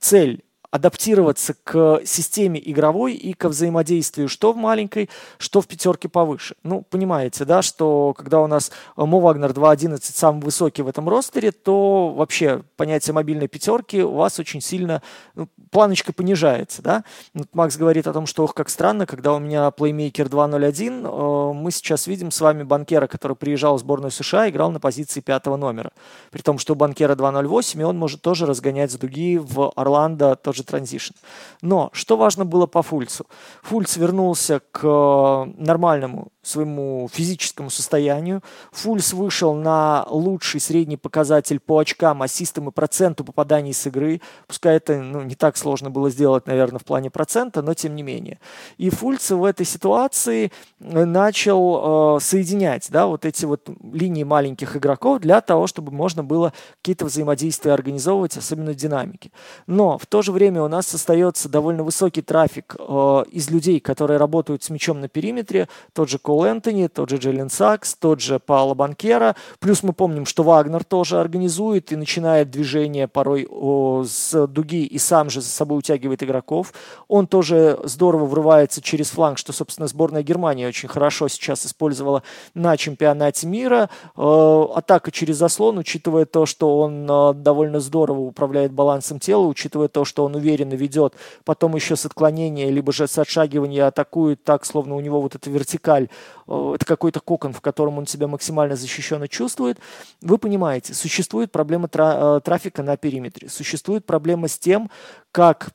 [0.00, 0.42] цель
[0.74, 5.08] адаптироваться к системе игровой и к взаимодействию что в маленькой,
[5.38, 6.56] что в пятерке повыше.
[6.64, 11.52] Ну, понимаете, да, что когда у нас Мо Вагнер 2.11 самый высокий в этом ростере,
[11.52, 15.00] то вообще понятие мобильной пятерки у вас очень сильно,
[15.36, 17.04] ну, планочка понижается, да.
[17.34, 21.54] Вот Макс говорит о том, что, ох, как странно, когда у меня плеймейкер 2.01, э,
[21.54, 25.56] мы сейчас видим с вами банкера, который приезжал в сборную США, играл на позиции пятого
[25.56, 25.92] номера.
[26.32, 30.34] При том, что у банкера 2.08, и он может тоже разгонять с дуги в Орландо,
[30.64, 31.14] тоже транзишн.
[31.62, 33.26] Но что важно было по Фульцу?
[33.62, 38.42] Фульц вернулся к э, нормальному своему физическому состоянию.
[38.72, 44.20] Фульс вышел на лучший средний показатель по очкам, ассистам и проценту попаданий с игры.
[44.46, 48.02] Пускай это ну, не так сложно было сделать, наверное, в плане процента, но тем не
[48.02, 48.38] менее.
[48.76, 54.76] И Фульц в этой ситуации э, начал э, соединять да, вот эти вот линии маленьких
[54.76, 56.52] игроков для того, чтобы можно было
[56.82, 59.30] какие-то взаимодействия организовывать, особенно в динамике.
[59.66, 64.18] Но в то же время у нас остается довольно высокий трафик э, из людей, которые
[64.18, 68.20] работают с мячом на периметре, тот же Кол Кол Энтони, тот же Джеллен Сакс, тот
[68.20, 69.36] же Паоло Банкера.
[69.60, 74.98] Плюс мы помним, что Вагнер тоже организует и начинает движение порой о, с дуги и
[74.98, 76.72] сам же за собой утягивает игроков.
[77.06, 82.76] Он тоже здорово врывается через фланг, что, собственно, сборная Германии очень хорошо сейчас использовала на
[82.76, 83.88] чемпионате мира.
[84.16, 89.86] Э, атака через заслон, учитывая то, что он э, довольно здорово управляет балансом тела, учитывая
[89.86, 94.64] то, что он уверенно ведет, потом еще с отклонения, либо же с отшагивания атакует так,
[94.64, 96.08] словно у него вот эта вертикаль
[96.46, 99.78] это какой-то кокон, в котором он себя максимально защищенно чувствует,
[100.20, 104.90] вы понимаете, существует проблема э, трафика на периметре, существует проблема с тем,
[105.32, 105.70] как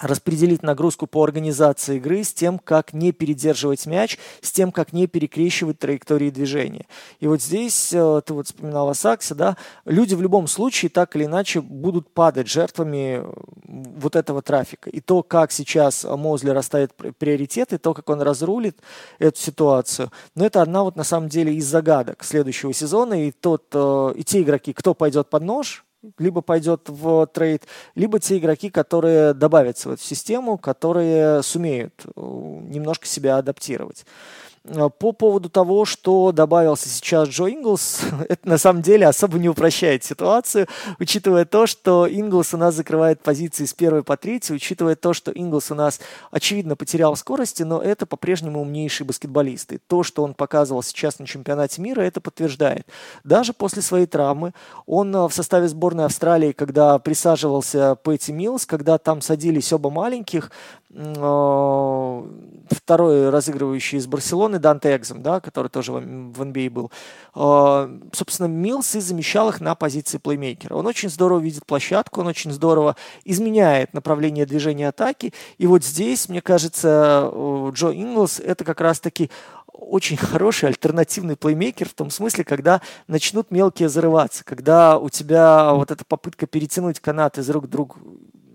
[0.00, 5.06] распределить нагрузку по организации игры с тем, как не передерживать мяч, с тем, как не
[5.06, 6.86] перекрещивать траектории движения.
[7.20, 11.16] И вот здесь, э, ты вот вспоминал о Саксе, да, люди в любом случае так
[11.16, 13.32] или иначе будут падать жертвами э,
[13.64, 14.88] вот этого трафика.
[14.90, 18.78] И то, как сейчас Мозли расставит приоритеты, то, как он разрулит
[19.18, 23.26] эту ситуацию, но это одна вот на самом деле из загадок следующего сезона.
[23.26, 25.84] И, тот, э, и те игроки, кто пойдет под нож,
[26.18, 32.10] либо пойдет в трейд, либо те игроки, которые добавятся в эту систему, которые сумеют э,
[32.14, 34.04] немножко себя адаптировать.
[34.68, 39.48] Э, по поводу того, что добавился сейчас Джо Инглс, это на самом деле особо не
[39.48, 40.66] упрощает ситуацию,
[40.98, 45.30] учитывая то, что Инглс у нас закрывает позиции с первой по третью, учитывая то, что
[45.30, 46.00] Инглс у нас
[46.30, 49.72] очевидно потерял скорости, но это по-прежнему умнейший баскетболист.
[49.72, 52.86] И то, что он показывал сейчас на чемпионате мира, это подтверждает.
[53.24, 54.52] Даже после своей травмы
[54.86, 60.50] он э, в составе сборной Австралии, когда присаживался Пэтти Милс, когда там садились оба маленьких,
[60.90, 62.22] э,
[62.70, 66.90] второй разыгрывающий из Барселоны, Дан Данте Экзем, да, который тоже в NBA был.
[67.34, 70.74] А, собственно, Милс и замещал их на позиции плеймейкера.
[70.74, 75.32] Он очень здорово видит площадку, он очень здорово изменяет направление движения атаки.
[75.58, 77.30] И вот здесь, мне кажется,
[77.72, 79.30] Джо Инглс это как раз-таки
[79.72, 85.90] очень хороший альтернативный плеймейкер в том смысле, когда начнут мелкие зарываться, когда у тебя вот
[85.90, 87.96] эта попытка перетянуть канат из рук друг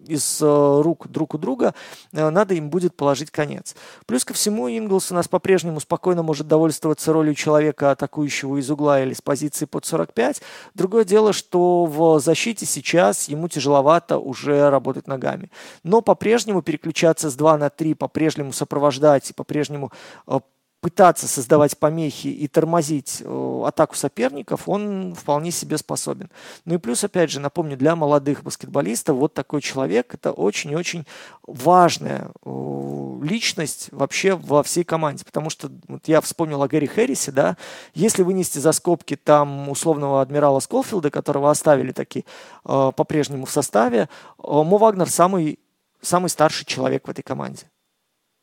[0.08, 1.74] из э, рук друг у друга,
[2.12, 3.76] э, надо им будет положить конец.
[4.06, 9.02] Плюс ко всему, Инглс у нас по-прежнему спокойно может довольствоваться ролью человека, атакующего из угла
[9.02, 10.42] или с позиции под 45.
[10.74, 15.52] Другое дело, что в защите сейчас ему тяжеловато уже работать ногами.
[15.84, 19.92] Но по-прежнему переключаться с 2 на 3, по-прежнему сопровождать и по-прежнему
[20.28, 20.40] э,
[20.84, 26.30] пытаться создавать помехи и тормозить э, атаку соперников, он вполне себе способен.
[26.66, 31.06] Ну и плюс, опять же, напомню, для молодых баскетболистов вот такой человек– это очень-очень
[31.48, 35.24] важная э, личность вообще во всей команде.
[35.24, 37.56] Потому что вот я вспомнил о Гэри Хэррисе, да,
[37.94, 42.26] если вынести за скобки там условного адмирала Сколфилда, которого оставили таки
[42.66, 45.60] э, по-прежнему в составе, Мо Вагнер самый,
[46.02, 47.72] самый старший человек в этой команде.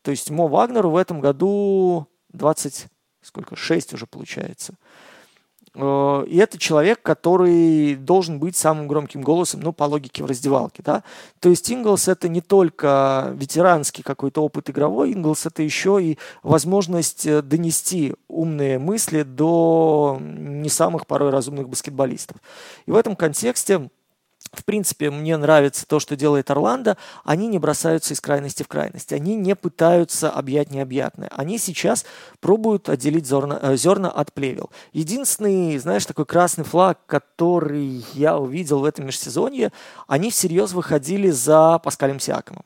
[0.01, 2.87] То есть Мо Вагнеру в этом году 20,
[3.21, 4.75] сколько, 6 уже получается.
[5.73, 10.83] Э, и это человек, который должен быть самым громким голосом, ну, по логике в раздевалке,
[10.83, 11.03] да.
[11.39, 17.25] То есть Инглс это не только ветеранский какой-то опыт игровой, Инглс это еще и возможность
[17.25, 22.37] э, донести умные мысли до не самых порой разумных баскетболистов.
[22.85, 23.89] И в этом контексте
[24.51, 26.97] в принципе, мне нравится то, что делает Орландо.
[27.23, 29.13] Они не бросаются из крайности в крайность.
[29.13, 31.29] Они не пытаются объять необъятное.
[31.35, 32.05] Они сейчас
[32.39, 34.69] пробуют отделить зерна, э, зерна от плевел.
[34.91, 39.71] Единственный, знаешь, такой красный флаг, который я увидел в этом межсезонье,
[40.07, 42.65] они всерьез выходили за Паскалем Сиакомом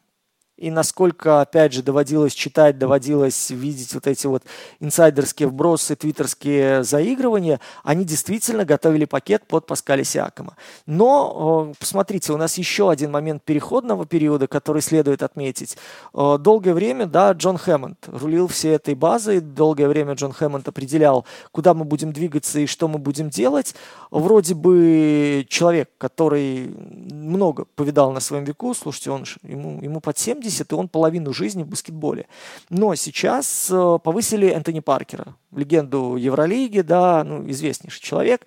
[0.58, 4.44] и насколько, опять же, доводилось читать, доводилось видеть вот эти вот
[4.80, 10.56] инсайдерские вбросы, твиттерские заигрывания, они действительно готовили пакет под Паскаля Сиакома.
[10.86, 15.78] Но, посмотрите, у нас еще один момент переходного периода, который следует отметить.
[16.14, 21.74] Долгое время, да, Джон Хэммонд рулил всей этой базой, долгое время Джон Хэммонд определял, куда
[21.74, 23.76] мы будем двигаться и что мы будем делать.
[24.10, 26.74] Вроде бы человек, который
[27.12, 31.34] много повидал на своем веку, слушайте, он, ему, ему под 70, 70, и он половину
[31.34, 32.28] жизни в баскетболе.
[32.70, 38.46] Но сейчас э, повысили Энтони Паркера, легенду Евролиги, да, ну, известнейший человек.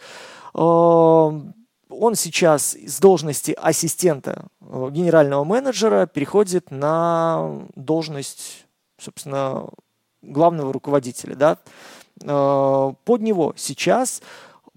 [0.54, 8.66] Э, он сейчас с должности ассистента э, генерального менеджера переходит на должность,
[8.98, 9.68] собственно,
[10.22, 11.58] главного руководителя, да.
[12.20, 14.20] Под него сейчас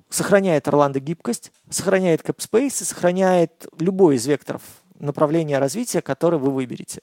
[0.10, 4.62] сохраняет Орландо гибкость, сохраняет кэпспейс и сохраняет любой из векторов
[5.02, 7.02] направления развития, которое вы выберете.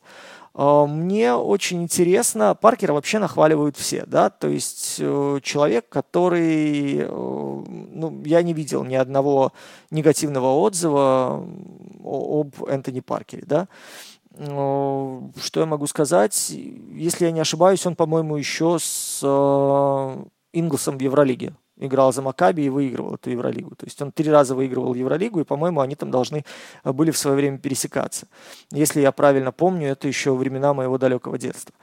[0.55, 7.07] А, мне очень интересно, Паркера вообще нахваливают все, да, то есть э, человек, который, э,
[7.09, 9.53] ну, я не видел ни одного
[9.91, 11.47] негативного отзыва
[12.05, 13.69] об Энтони Паркере, да.
[14.37, 16.51] Что я могу сказать?
[16.51, 22.63] Если я не ошибаюсь, он, по-моему, еще с э, Инглсом в Евролиге играл за Макаби
[22.63, 23.75] и выигрывал эту Евролигу.
[23.77, 26.45] То есть он три раза выигрывал Евролигу, и, по-моему, они там должны
[26.85, 28.27] э, были в свое время пересекаться.
[28.71, 31.75] Если я правильно помню, это еще времена моего далекого детства.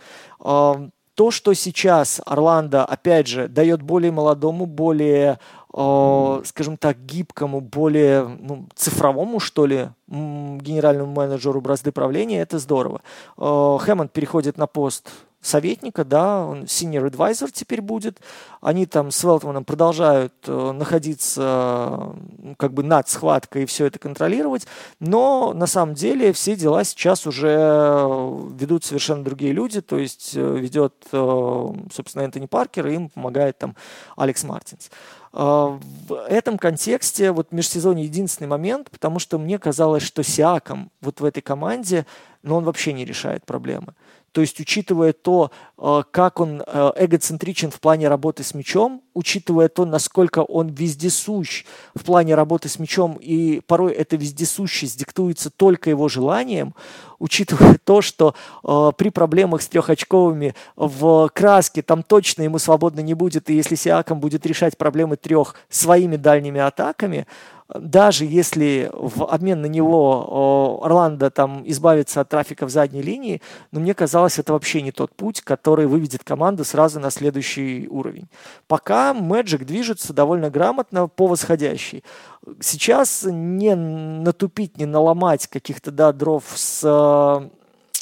[1.16, 5.40] То, что сейчас Орландо, опять же, дает более молодому, более,
[5.74, 13.02] э, скажем так, гибкому, более ну, цифровому, что ли, генеральному менеджеру бразды правления, это здорово.
[13.38, 15.10] Э, Хэммонд переходит на пост
[15.46, 18.20] советника, да, он senior advisor теперь будет.
[18.62, 22.16] Они там с Велтманом продолжают э, находиться
[22.58, 24.66] как бы над схваткой и все это контролировать,
[25.00, 27.56] но на самом деле все дела сейчас уже
[28.54, 33.58] ведут совершенно другие люди, то есть э, ведет, э, собственно, Энтони Паркер, и им помогает
[33.58, 33.76] там
[34.18, 34.90] Алекс Мартинс.
[35.34, 35.78] Э,
[36.08, 41.26] в этом контексте вот межсезонье единственный момент, потому что мне казалось, что Сиаком вот в
[41.26, 42.06] этой команде,
[42.42, 43.94] но он вообще не решает проблемы.
[44.36, 49.70] То есть, учитывая то, э, как он э, эгоцентричен в плане работы с мячом, учитывая
[49.70, 51.64] то, насколько он вездесущ
[51.96, 56.76] в плане работы с мячом, и порой эта вездесущесть диктуется только его желанием,
[57.18, 63.14] учитывая то, что э, при проблемах с трехочковыми в краске там точно ему свободно не
[63.14, 67.26] будет, и если Сиаком будет решать проблемы трех своими дальними атаками,
[67.68, 73.80] даже если в обмен на него Орландо там избавится от трафика в задней линии, но
[73.80, 78.28] мне казалось, это вообще не тот путь, который выведет команду сразу на следующий уровень.
[78.68, 82.04] Пока Magic движется довольно грамотно по восходящей.
[82.60, 87.50] Сейчас не натупить, не наломать каких-то да, дров с э,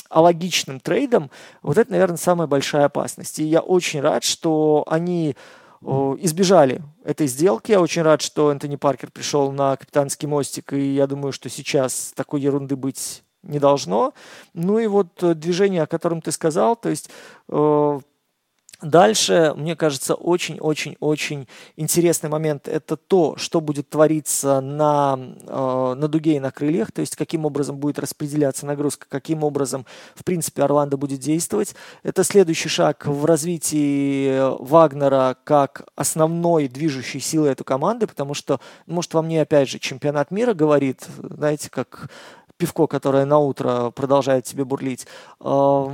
[0.09, 3.39] алогичным трейдом, вот это, наверное, самая большая опасность.
[3.39, 5.37] И я очень рад, что они
[6.19, 7.71] избежали этой сделки.
[7.71, 12.13] Я очень рад, что Энтони Паркер пришел на капитанский мостик, и я думаю, что сейчас
[12.15, 14.13] такой ерунды быть не должно.
[14.53, 17.09] Ну и вот э, движение, о котором ты сказал, то есть
[17.49, 17.99] э,
[18.83, 25.17] Дальше, мне кажется, очень-очень-очень интересный момент– это то, что будет твориться на,
[25.47, 29.85] э, на дуге и на крыльях, то есть каким образом будет распределяться нагрузка, каким образом,
[30.15, 31.75] в принципе, Орландо будет действовать.
[32.03, 39.13] Это следующий шаг в развитии Вагнера как основной движущей силы этой команды, потому что, может,
[39.13, 42.09] во мне, опять же, чемпионат мира говорит, знаете, как
[42.57, 45.07] пивко, которое на утро продолжает себе бурлить.
[45.39, 45.87] Э,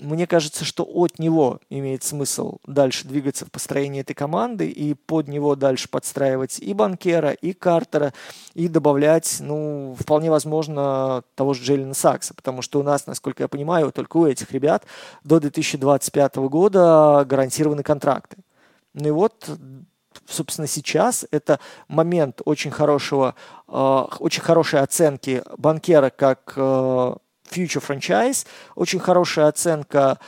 [0.00, 5.28] мне кажется, что от него имеет смысл дальше двигаться в построении этой команды и под
[5.28, 8.12] него дальше подстраивать и Банкера, и Картера,
[8.54, 13.48] и добавлять, ну, вполне возможно, того же Джейлина Сакса, потому что у нас, насколько я
[13.48, 14.84] понимаю, только у этих ребят
[15.24, 18.36] до 2025 года гарантированы контракты.
[18.94, 19.48] Ну и вот
[20.26, 23.34] собственно, сейчас это момент очень хорошего,
[23.68, 27.14] э, очень хорошей оценки банкера как э,
[27.50, 30.18] future franchise, очень хорошая оценка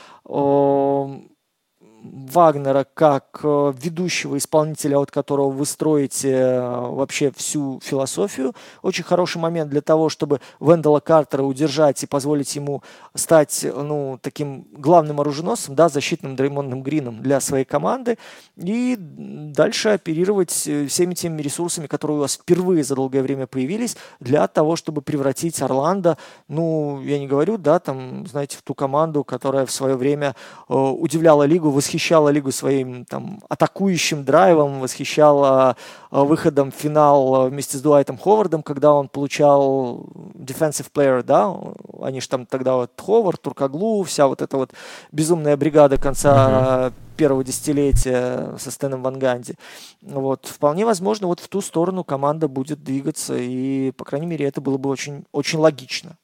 [2.03, 8.55] Вагнера как э, ведущего исполнителя, от которого вы строите э, вообще всю философию.
[8.83, 12.83] Очень хороший момент для того, чтобы Вендела Картера удержать и позволить ему
[13.15, 18.17] стать ну, таким главным оруженосцем, да, защитным Дреймондом Грином для своей команды.
[18.57, 23.97] И дальше оперировать э, всеми теми ресурсами, которые у вас впервые за долгое время появились,
[24.21, 26.17] для того, чтобы превратить Орландо,
[26.49, 30.35] ну, я не говорю, да, там, знаете, в ту команду, которая в свое время
[30.69, 35.77] удивляла лигу, восхищала лигу своим там атакующим драйвом, восхищала
[36.13, 41.53] э, выходом в финал э, вместе с Дуайтом Ховардом, когда он получал defensive player, да,
[42.01, 44.71] они же там тогда вот Ховард, Туркаглу, вся вот эта вот
[45.11, 46.93] безумная бригада конца uh-huh.
[47.17, 49.55] первого десятилетия со Стэном Ван Ганди.
[50.03, 54.61] Вот, вполне возможно, вот в ту сторону команда будет двигаться, и, по крайней мере, это
[54.61, 56.17] было бы очень, очень логично.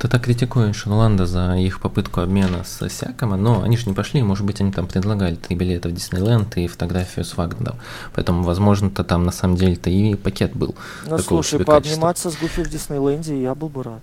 [0.00, 4.22] Ты так критикуешь Орландо за их попытку обмена с Сякома, но они же не пошли,
[4.22, 7.76] может быть, они там предлагали три билета в Диснейленд и фотографию с Вагнером.
[8.14, 10.74] Поэтому, возможно-то там на самом деле-то и пакет был.
[11.06, 12.30] Ну, слушай, пообниматься качества.
[12.30, 14.00] с Гуфи в Диснейленде я был бы рад.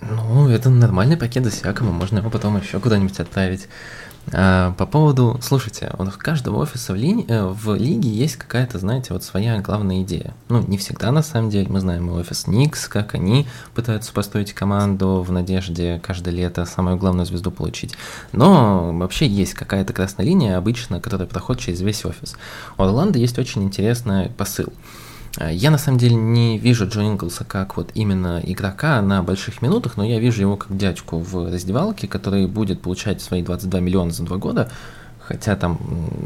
[0.00, 3.68] Ну, это нормальный пакет за Сякома, можно его потом еще куда-нибудь отправить.
[4.32, 9.12] А, по поводу, слушайте, у каждого офиса в, ли, э, в лиге есть какая-то, знаете,
[9.12, 10.34] вот своя главная идея.
[10.48, 14.52] Ну, не всегда на самом деле, мы знаем и офис Никс, как они пытаются построить
[14.52, 17.94] команду в надежде каждое лето самую главную звезду получить.
[18.32, 22.34] Но вообще есть какая-то красная линия обычно, которая проходит через весь офис.
[22.78, 24.72] У Орландо есть очень интересный посыл–
[25.40, 29.96] я на самом деле не вижу Джо Инглса как вот именно игрока на больших минутах,
[29.96, 34.22] но я вижу его как дядьку в раздевалке, который будет получать свои 22 миллиона за
[34.22, 34.70] два года,
[35.18, 35.78] хотя там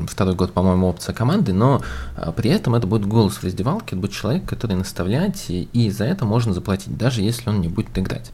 [0.08, 1.82] второй год, по-моему, опция команды, но
[2.16, 5.90] э, при этом это будет голос в раздевалке, это будет человек, который наставлять, и, и
[5.90, 8.30] за это можно заплатить, даже если он не будет играть.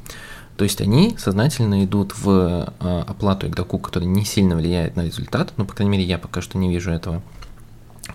[0.56, 5.52] То есть они сознательно идут в э, оплату игроку, который не сильно влияет на результат,
[5.56, 7.22] ну, по крайней мере, я пока что не вижу этого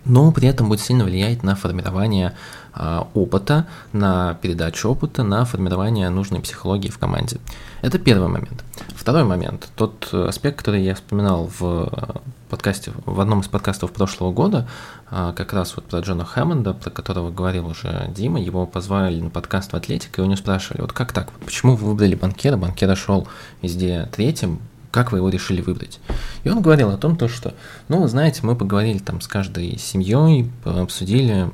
[0.05, 2.35] но при этом будет сильно влиять на формирование
[2.73, 7.37] а, опыта, на передачу опыта, на формирование нужной психологии в команде.
[7.81, 8.63] Это первый момент.
[8.95, 14.67] Второй момент, тот аспект, который я вспоминал в подкасте, в одном из подкастов прошлого года,
[15.09, 19.29] а, как раз вот про Джона Хэммонда, про которого говорил уже Дима, его позвали на
[19.29, 22.95] подкаст в Атлетик, и у него спрашивали, вот как так, почему вы выбрали банкира, банкира
[22.95, 23.27] шел
[23.61, 24.59] везде третьим,
[24.91, 25.99] как вы его решили выбрать.
[26.43, 27.53] И он говорил о том, то, что,
[27.89, 31.49] ну, вы знаете, мы поговорили там с каждой семьей, обсудили,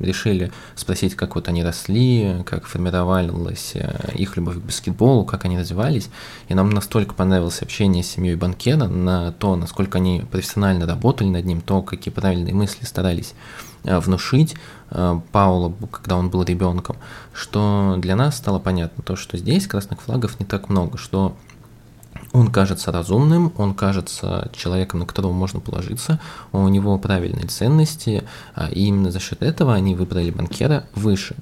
[0.00, 5.58] решили спросить, как вот они росли, как формировалась э, их любовь к баскетболу, как они
[5.58, 6.08] развивались.
[6.48, 11.44] И нам настолько понравилось общение с семьей банкера на то, насколько они профессионально работали над
[11.44, 13.34] ним, то, какие правильные мысли старались
[13.84, 14.56] э, внушить
[14.90, 16.96] э, Паулу, когда он был ребенком,
[17.32, 21.36] что для нас стало понятно то, что здесь красных флагов не так много, что
[22.34, 26.18] он кажется разумным, он кажется человеком, на которого можно положиться,
[26.50, 28.24] у него правильные ценности,
[28.56, 31.36] а, и именно за счет этого они выбрали банкера выше.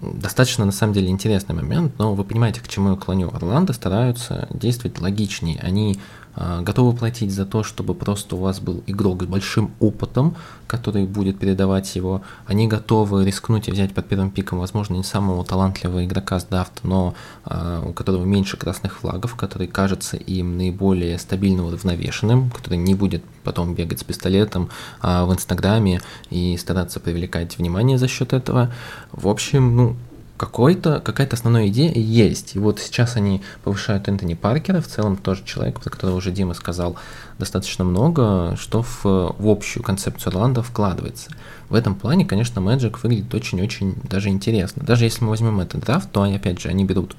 [0.00, 3.28] Достаточно, на самом деле, интересный момент, но вы понимаете, к чему я клоню.
[3.34, 5.58] Орландо стараются действовать логичнее.
[5.62, 5.98] Они
[6.36, 11.38] готовы платить за то, чтобы просто у вас был игрок с большим опытом, который будет
[11.38, 12.22] передавать его.
[12.46, 16.86] Они готовы рискнуть и взять под первым пиком, возможно, не самого талантливого игрока с драфта,
[16.86, 17.14] но
[17.44, 23.24] а, у которого меньше красных флагов, который кажется им наиболее стабильно уравновешенным, который не будет
[23.42, 24.70] потом бегать с пистолетом
[25.00, 26.00] а, в Инстаграме
[26.30, 28.72] и стараться привлекать внимание за счет этого.
[29.10, 29.96] В общем, ну,
[30.40, 32.56] какой-то, какая-то основная идея есть.
[32.56, 36.54] И вот сейчас они повышают Энтони Паркера, в целом тоже человек, про которого уже Дима
[36.54, 36.96] сказал
[37.38, 41.28] достаточно много, что в, в общую концепцию Орландо вкладывается.
[41.68, 44.82] В этом плане, конечно, Magic выглядит очень-очень даже интересно.
[44.82, 47.16] Даже если мы возьмем этот драфт, то, опять же, они берут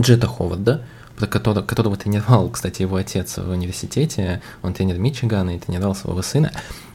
[0.00, 0.84] Джета Ховарда,
[1.16, 6.22] про которого, которого тренировал, кстати, его отец в университете, он тренер Мичигана и тренировал своего
[6.22, 6.52] сына.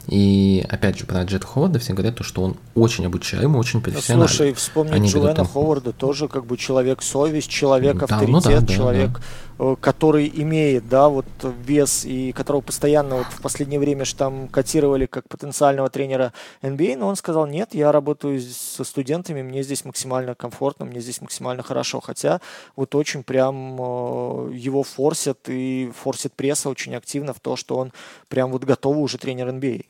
[0.08, 4.28] И опять же, про Джет Ховарда все говорят, что он очень обучаемый, очень профессиональный.
[4.30, 9.22] Слушай, вспомни Они говорят, Ховарда, тоже как бы человек-совесть, человек-авторитет, да, ну да, человек,
[9.60, 11.26] э, который имеет, да, вот
[11.66, 16.32] вес и которого постоянно вот в последнее время же там котировали как потенциального тренера
[16.62, 21.20] NBA, но он сказал, нет, я работаю со студентами, мне здесь максимально комфортно, мне здесь
[21.20, 22.40] максимально хорошо, хотя
[22.78, 27.92] вот очень прям э, его форсят и форсит пресса очень активно в то, что он
[28.30, 29.84] прям вот готовый уже тренер NBA.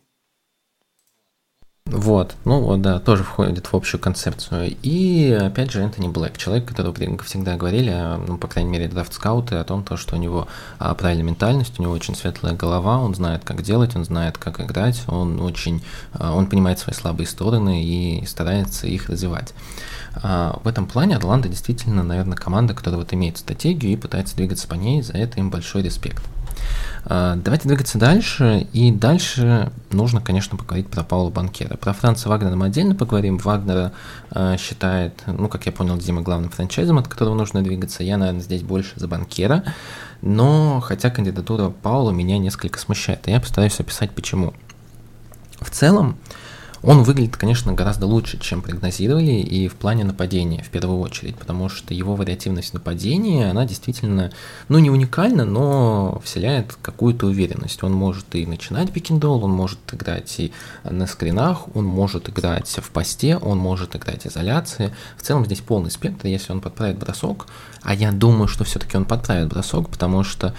[1.89, 4.75] Вот, ну вот, да, тоже входит в общую концепцию.
[4.83, 7.95] И опять же, Энтони Блэк, человек, которого всегда говорили,
[8.27, 11.81] ну, по крайней мере, драфт-скауты, о том, то, что у него а, правильная ментальность, у
[11.81, 15.81] него очень светлая голова, он знает, как делать, он знает, как играть, он очень,
[16.13, 19.53] а, он понимает свои слабые стороны и старается их развивать.
[20.15, 24.67] А, в этом плане Орландо действительно, наверное, команда, которая вот имеет стратегию и пытается двигаться
[24.67, 26.23] по ней, за это им большой респект.
[27.05, 28.68] А, давайте двигаться дальше.
[28.74, 31.78] И дальше нужно, конечно, поговорить про Паула Банкера.
[31.78, 33.38] Про Франца Вагнера мы отдельно поговорим.
[33.38, 33.93] Вагнера
[34.32, 38.03] э, считает, ну, как я понял, Дима главным франчайзом, от которого нужно двигаться.
[38.03, 39.63] Я, наверное, здесь больше за Банкера.
[40.22, 43.28] Но, хотя кандидатура Паула меня несколько смущает.
[43.28, 44.53] И я постараюсь описать, почему.
[45.59, 46.18] В целом,
[46.88, 51.67] он выглядит, конечно, гораздо лучше, чем прогнозировали, и в плане нападения, в первую очередь, потому
[51.67, 54.31] что его вариативность нападения, она действительно,
[54.69, 57.83] ну, не уникальна, но вселяет какую-то уверенность.
[57.83, 60.53] Он может и начинать пикиндол, он может играть и
[60.85, 64.95] на скринах, он может играть в посте, он может играть изоляции.
[65.17, 67.47] В целом здесь полный спектр, если он подправит бросок,
[67.81, 70.55] а я думаю, что все-таки он подправит бросок, потому что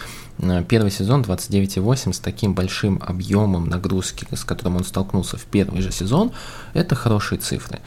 [0.68, 5.92] первый сезон 29,8 с таким большим объемом нагрузки, с которым он столкнулся в первый же
[5.92, 6.32] сезон,
[6.74, 7.80] это хорошие цифры.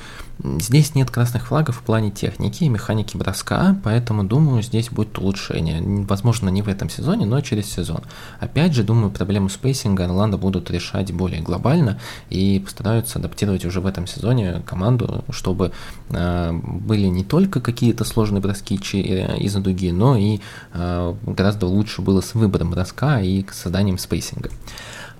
[0.43, 5.81] Здесь нет красных флагов в плане техники и механики броска, поэтому думаю, здесь будет улучшение.
[6.05, 8.01] Возможно, не в этом сезоне, но через сезон.
[8.39, 13.85] Опять же, думаю, проблему спейсинга Орландо будут решать более глобально и постараются адаптировать уже в
[13.85, 15.73] этом сезоне команду, чтобы
[16.09, 20.39] э, были не только какие-то сложные броски э, из-за дуги, но и
[20.73, 24.49] э, гораздо лучше было с выбором броска и созданием спейсинга.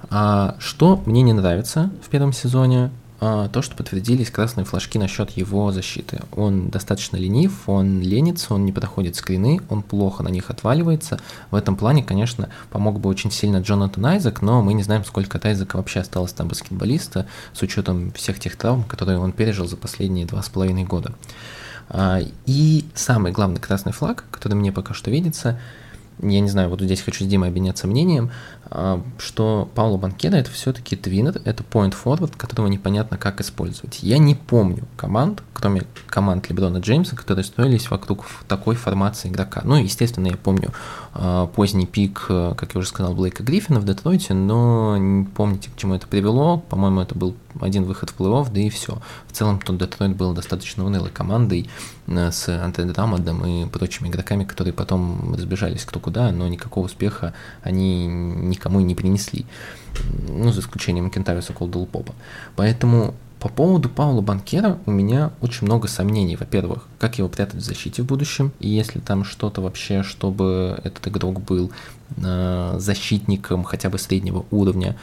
[0.09, 2.91] А что мне не нравится в первом сезоне,
[3.21, 6.21] то, что подтвердились красные флажки насчет его защиты.
[6.35, 11.19] Он достаточно ленив, он ленится, он не проходит скрины, он плохо на них отваливается.
[11.51, 15.37] В этом плане, конечно, помог бы очень сильно Джонатан Айзек, но мы не знаем, сколько
[15.37, 19.77] от Айзека вообще осталось там баскетболиста, с учетом всех тех травм, которые он пережил за
[19.77, 21.13] последние два с половиной года.
[21.89, 25.59] А, и самый главный красный флаг, который мне пока что видится,
[26.21, 28.60] я не знаю, вот здесь хочу с Димой обменяться мнением, а,
[29.17, 34.01] что Пауло Банкеда это все-таки твиннер, это point forward, которого непонятно как использовать.
[34.01, 39.61] Я не помню команд, кроме команд Леброна Джеймса, которые строились вокруг такой формации игрока.
[39.65, 40.71] Ну, естественно, я помню
[41.13, 45.69] э, поздний пик, э, как я уже сказал, Блейка Гриффина в Детройте, но не помните,
[45.69, 46.57] к чему это привело.
[46.57, 49.01] По-моему, это был один выход в плей-офф, да и все.
[49.27, 51.69] В целом, тот Детройт был достаточно унылой командой
[52.07, 57.33] э, с Антре Драмадом и прочими игроками, которые потом разбежались кто куда, но никакого успеха
[57.63, 59.45] они не никому и не принесли.
[60.27, 62.13] Ну, за исключением Кентависа Колдл Попа.
[62.55, 66.35] Поэтому по поводу Паула Банкера у меня очень много сомнений.
[66.35, 71.07] Во-первых, как его прятать в защите в будущем, и если там что-то вообще, чтобы этот
[71.07, 71.71] игрок был
[72.17, 74.95] э, защитником хотя бы среднего уровня.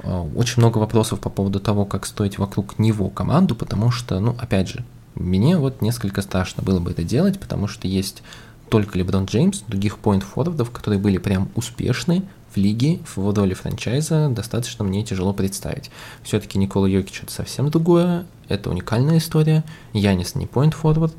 [0.00, 4.34] Э, очень много вопросов по поводу того, как стоить вокруг него команду, потому что, ну,
[4.38, 4.84] опять же,
[5.14, 8.22] мне вот несколько страшно было бы это делать, потому что есть
[8.70, 12.22] только Леброн Джеймс, других поинт-форвардов, которые были прям успешны,
[12.52, 15.90] в лиге, в роли франчайза достаточно мне тяжело представить.
[16.22, 19.64] Все-таки Никола Йокич это совсем другое, это уникальная история.
[19.92, 21.14] Янис не point forward.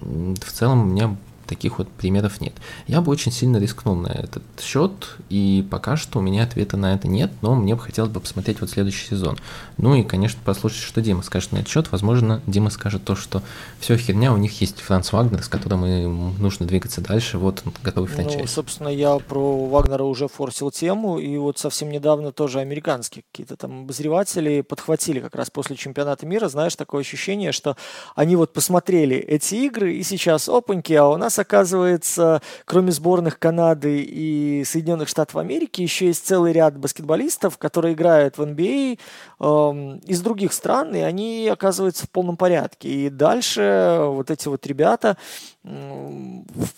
[0.00, 2.54] В целом у меня таких вот примеров нет.
[2.86, 6.94] Я бы очень сильно рискнул на этот счет, и пока что у меня ответа на
[6.94, 9.38] это нет, но мне бы хотелось бы посмотреть вот следующий сезон.
[9.76, 11.92] Ну и, конечно, послушать, что Дима скажет на этот счет.
[11.92, 13.42] Возможно, Дима скажет то, что
[13.80, 17.72] все херня, у них есть Франц Вагнер, с которым им нужно двигаться дальше, вот он
[17.82, 18.40] готовый франчайз.
[18.40, 23.56] Ну, собственно, я про Вагнера уже форсил тему, и вот совсем недавно тоже американские какие-то
[23.56, 27.76] там обозреватели подхватили как раз после чемпионата мира, знаешь, такое ощущение, что
[28.14, 33.38] они вот посмотрели эти игры, и сейчас опаньки, а у нас нас, оказывается, кроме сборных
[33.38, 38.98] Канады и Соединенных Штатов Америки, еще есть целый ряд баскетболистов, которые играют в NBA
[39.38, 42.88] а, э, из других стран, и они оказываются в полном порядке.
[42.88, 45.16] И дальше вот эти вот ребята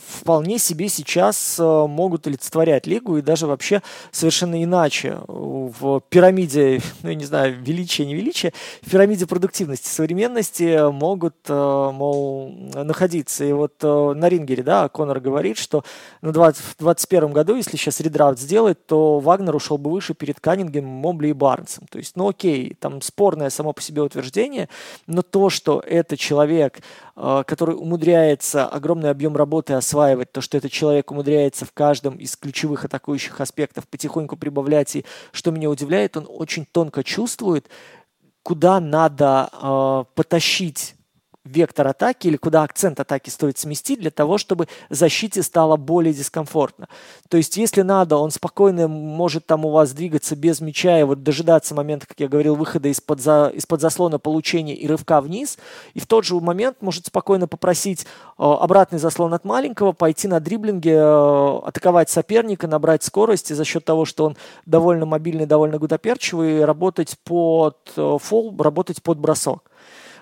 [0.08, 7.10] вполне себе сейчас э, могут олицетворять лигу и даже вообще совершенно иначе в пирамиде, ну
[7.10, 11.52] я не знаю, величия, не величия, в пирамиде продуктивности, современности могут, э,
[11.92, 13.44] мол, находиться.
[13.44, 15.84] И вот э, на ринге Венгере, да, Конор говорит, что
[16.22, 20.40] на 20, в 2021 году, если сейчас редрафт сделать, то Вагнер ушел бы выше перед
[20.40, 21.86] Каннингемом, Мобли и Барнсом.
[21.90, 24.68] То есть, ну окей, там спорное само по себе утверждение,
[25.06, 26.78] но то, что это человек,
[27.14, 32.84] который умудряется огромный объем работы осваивать, то, что этот человек умудряется в каждом из ключевых
[32.84, 37.68] атакующих аспектов потихоньку прибавлять, и что меня удивляет, он очень тонко чувствует,
[38.42, 40.94] куда надо э, потащить
[41.48, 46.88] вектор атаки или куда акцент атаки стоит сместить для того, чтобы защите стало более дискомфортно.
[47.28, 51.22] То есть, если надо, он спокойно может там у вас двигаться без мяча и вот
[51.22, 55.58] дожидаться момента, как я говорил, выхода из-под, за, из-под заслона получения и рывка вниз,
[55.94, 58.06] и в тот же момент может спокойно попросить э,
[58.38, 63.84] обратный заслон от маленького, пойти на дриблинге, э, атаковать соперника, набрать скорость и за счет
[63.84, 64.36] того, что он
[64.66, 69.67] довольно мобильный, довольно гудоперчивый, работать под э, фол, работать под бросок.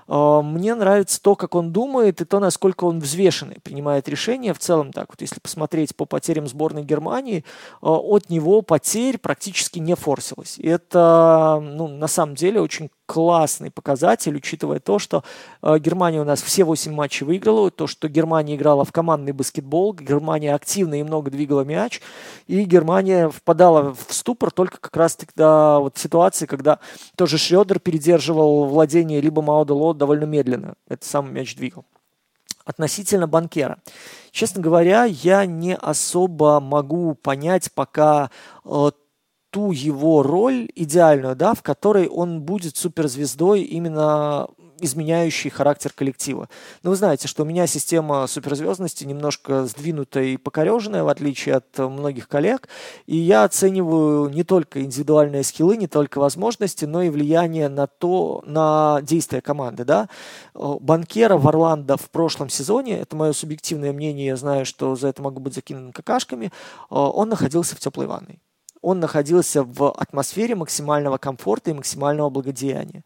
[0.09, 4.55] А, мне нравится то, как он думает, и то, насколько он взвешенный, принимает решения.
[4.55, 7.45] В целом, так вот, если посмотреть по потерям сборной Германии,
[7.81, 10.59] а, от него потерь практически не форсилось.
[10.59, 15.25] И это, ну, на самом деле, очень классный показатель, учитывая то, что
[15.63, 19.95] э, Германия у нас все 8 матчей выиграла, то, что Германия играла в командный баскетбол,
[19.95, 22.01] Германия активно и много двигала мяч,
[22.47, 26.81] и Германия впадала в ступор только как раз тогда вот ситуации, когда
[27.17, 31.85] тоже Шредер передерживал владение либо Маудело довольно медленно, это сам мяч двигал.
[32.65, 33.79] Относительно банкера.
[34.33, 38.31] Честно говоря, я не особо могу понять пока
[38.65, 38.91] э,
[39.51, 46.51] ту его роль идеальную, да, в которой он будет суперзвездой именно изменяющий характер коллектива.
[46.83, 51.79] Но вы знаете, что у меня система суперзвездности немножко сдвинутая и покореженная, в отличие от
[51.79, 52.69] многих коллег,
[53.07, 58.43] и я оцениваю не только индивидуальные скиллы, не только возможности, но и влияние на то,
[58.47, 60.11] на действия команды, да.
[60.55, 65.23] Банкера в Орландо в прошлом сезоне, это мое субъективное мнение, я знаю, что за это
[65.23, 66.53] могу быть закинут какашками,
[66.91, 68.41] он находился в теплой ванной
[68.87, 73.03] он находился в атмосфере максимального комфорта и максимального благодеяния.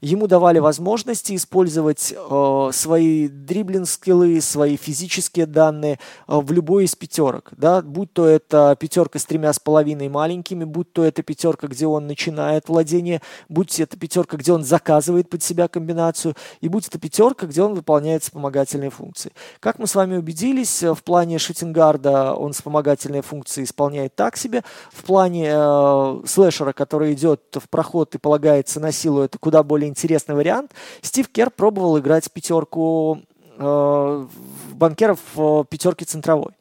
[0.00, 7.50] Ему давали возможности использовать э, свои дриблинг-скиллы, свои физические данные э, в любой из пятерок.
[7.56, 7.82] Да?
[7.82, 12.06] Будь то это пятерка с тремя с половиной маленькими, будь то это пятерка, где он
[12.06, 13.20] начинает владение,
[13.50, 17.74] будь это пятерка, где он заказывает под себя комбинацию, и будь это пятерка, где он
[17.74, 19.32] выполняет вспомогательные функции.
[19.60, 24.64] Как мы с вами убедились, э, в плане шутингарда он вспомогательные функции исполняет так себе,
[24.90, 29.89] в плане э, слэшера, который идет в проход и полагается на силу, это куда более
[29.90, 30.72] интересный вариант.
[31.02, 33.20] Стив Кер пробовал играть пятерку
[33.58, 34.26] э,
[34.72, 36.54] банкеров в пятерке центровой.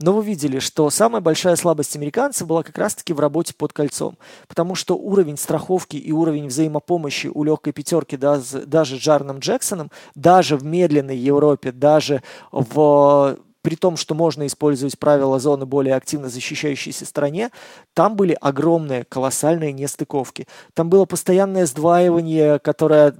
[0.00, 4.16] Но вы видели, что самая большая слабость американцев была как раз-таки в работе под кольцом.
[4.46, 10.56] Потому что уровень страховки и уровень взаимопомощи у легкой пятерки даже, даже Джарном Джексоном, даже
[10.56, 12.22] в медленной Европе, даже
[12.52, 13.38] в
[13.68, 17.50] при том, что можно использовать правила зоны более активно защищающейся стране,
[17.92, 20.46] там были огромные, колоссальные нестыковки.
[20.72, 23.14] Там было постоянное сдваивание, которое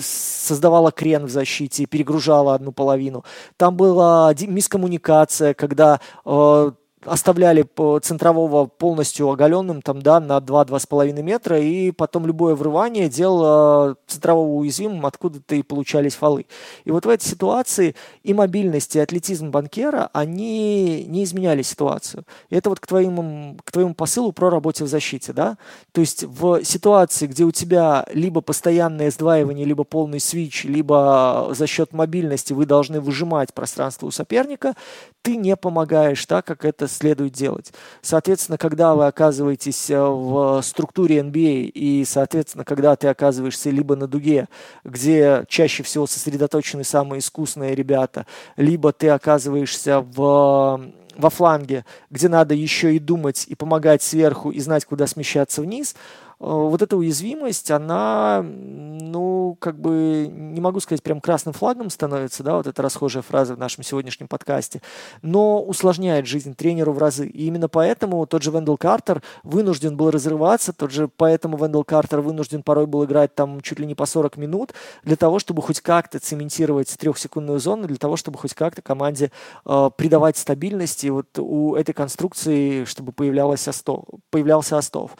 [0.00, 3.26] создавала крен в защите, перегружала одну половину.
[3.58, 6.72] Там была мискоммуникация, когда э,
[7.04, 7.66] оставляли
[8.02, 15.06] центрового полностью оголенным там, да, на 2-2,5 метра, и потом любое врывание делало центрового уязвимым,
[15.06, 16.46] откуда-то и получались фолы.
[16.84, 22.24] И вот в этой ситуации и мобильность, и атлетизм банкера, они не изменяли ситуацию.
[22.50, 25.56] И это вот к твоему, к твоему посылу про работе в защите, да?
[25.92, 31.66] То есть в ситуации, где у тебя либо постоянное сдваивание, либо полный свич, либо за
[31.66, 34.74] счет мобильности вы должны выжимать пространство у соперника,
[35.22, 37.72] ты не помогаешь так, как это следует делать.
[38.02, 43.96] Соответственно, когда вы оказываетесь э, в структуре NBA а и, соответственно, когда ты оказываешься либо
[43.96, 44.48] на дуге,
[44.84, 48.26] где чаще всего сосредоточены самые искусные ребята,
[48.56, 50.80] либо ты оказываешься в
[51.16, 55.94] во фланге, где надо еще и думать и помогать сверху и знать, куда смещаться вниз–
[56.40, 62.56] вот эта уязвимость, она, ну, как бы, не могу сказать, прям красным флагом становится, да,
[62.56, 64.80] вот эта расхожая фраза в нашем сегодняшнем подкасте,
[65.20, 67.26] но усложняет жизнь тренеру в разы.
[67.26, 72.22] И именно поэтому тот же Вендел Картер вынужден был разрываться, тот же поэтому Вендел Картер
[72.22, 74.72] вынужден порой был играть там чуть ли не по 40 минут
[75.04, 79.30] для того, чтобы хоть как-то цементировать трехсекундную зону, для того, чтобы хоть как-то команде
[79.66, 85.10] э, придавать стабильности вот у этой конструкции, чтобы появлялось остов, появлялся остов.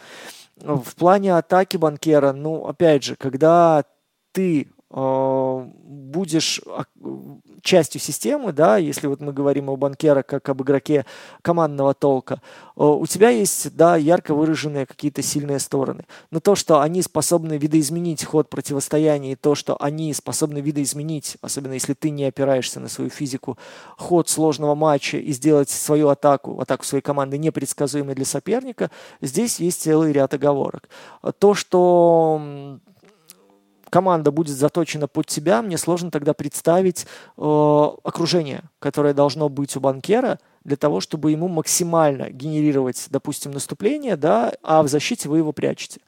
[0.61, 3.83] В плане атаки банкера, ну, опять же, когда
[4.31, 6.61] ты будешь
[7.61, 11.05] частью системы, да, если вот мы говорим о банкера как об игроке
[11.41, 12.41] командного толка,
[12.75, 16.05] у тебя есть, да, ярко выраженные какие-то сильные стороны.
[16.29, 21.73] Но то, что они способны видоизменить ход противостояния, и то, что они способны видоизменить, особенно
[21.73, 23.57] если ты не опираешься на свою физику,
[23.97, 29.83] ход сложного матча и сделать свою атаку, атаку своей команды непредсказуемой для соперника, здесь есть
[29.83, 30.89] целый ряд оговорок.
[31.39, 32.79] То, что
[33.91, 37.05] команда будет заточена под тебя, мне сложно тогда представить
[37.37, 44.15] э, окружение, которое должно быть у банкера для того, чтобы ему максимально генерировать, допустим, наступление,
[44.15, 45.99] да, а в защите вы его прячете.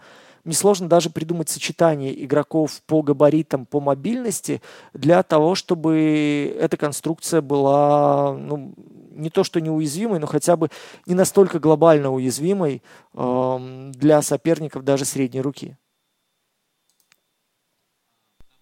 [0.46, 4.62] Мне сложно даже придумать сочетание игроков по габаритам, по мобильности
[4.94, 8.74] для того, чтобы эта конструкция была ну,
[9.12, 10.70] не то что неуязвимой, но хотя бы
[11.06, 12.82] не настолько глобально уязвимой
[13.14, 15.78] э, для соперников даже средней руки.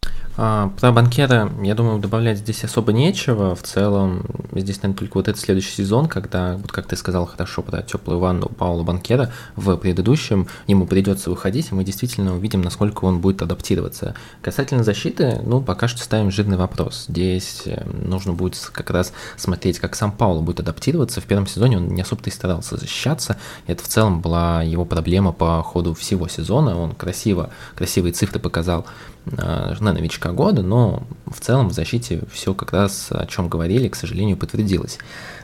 [0.03, 3.55] А, про банкера, я думаю, добавлять здесь особо нечего.
[3.55, 7.61] В целом, здесь, наверное, только вот этот следующий сезон, когда, вот как ты сказал хорошо
[7.61, 13.05] про теплую ванну Паула Банкера в предыдущем, ему придется выходить, и мы действительно увидим, насколько
[13.05, 14.15] он будет адаптироваться.
[14.41, 17.05] Касательно защиты, ну, пока что ставим жирный вопрос.
[17.09, 21.19] Здесь э, нужно будет как раз смотреть, как сам Паула будет адаптироваться.
[21.19, 23.37] В первом сезоне он не особо-то и старался защищаться.
[23.67, 26.79] Это в целом была его проблема по ходу всего сезона.
[26.79, 28.85] Он красиво, красивые цифры показал
[29.25, 33.95] на новичка года, но в целом в защите все как раз, о чем говорили, к
[33.95, 34.97] сожалению, подтвердилось.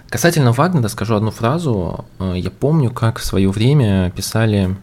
[0.09, 2.05] Касательно Вагнера скажу одну фразу.
[2.19, 4.77] Э, я помню, как в свое время писали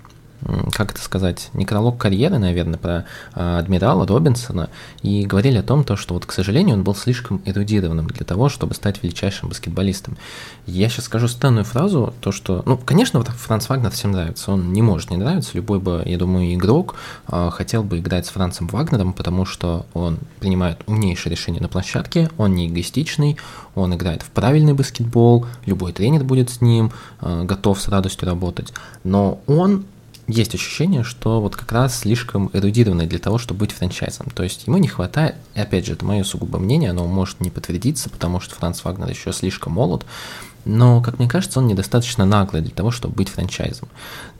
[0.72, 4.68] как это сказать, некролог карьеры, наверное, про э, адмирала Робинсона,
[5.02, 8.48] и говорили о том, то, что вот, к сожалению, он был слишком эрудированным для того,
[8.48, 10.16] чтобы стать величайшим баскетболистом.
[10.66, 14.72] Я сейчас скажу странную фразу, то, что, ну, конечно, вот Франц Вагнер всем нравится, он
[14.72, 16.96] не может не нравиться, любой бы, я думаю, игрок
[17.28, 22.30] э, хотел бы играть с Францем Вагнером, потому что он принимает умнейшие решения на площадке,
[22.36, 23.38] он не эгоистичный,
[23.74, 28.72] он играет в правильный баскетбол, любой тренер будет с ним э, готов с радостью работать,
[29.04, 29.84] но он
[30.26, 34.30] есть ощущение, что вот как раз слишком эрудированный для того, чтобы быть франчайзом.
[34.34, 37.50] То есть ему не хватает, и опять же, это мое сугубо мнение, оно может не
[37.50, 40.06] подтвердиться, потому что Франц Вагнер еще слишком молод,
[40.64, 43.88] но, как мне кажется, он недостаточно наглый для того, чтобы быть франчайзом.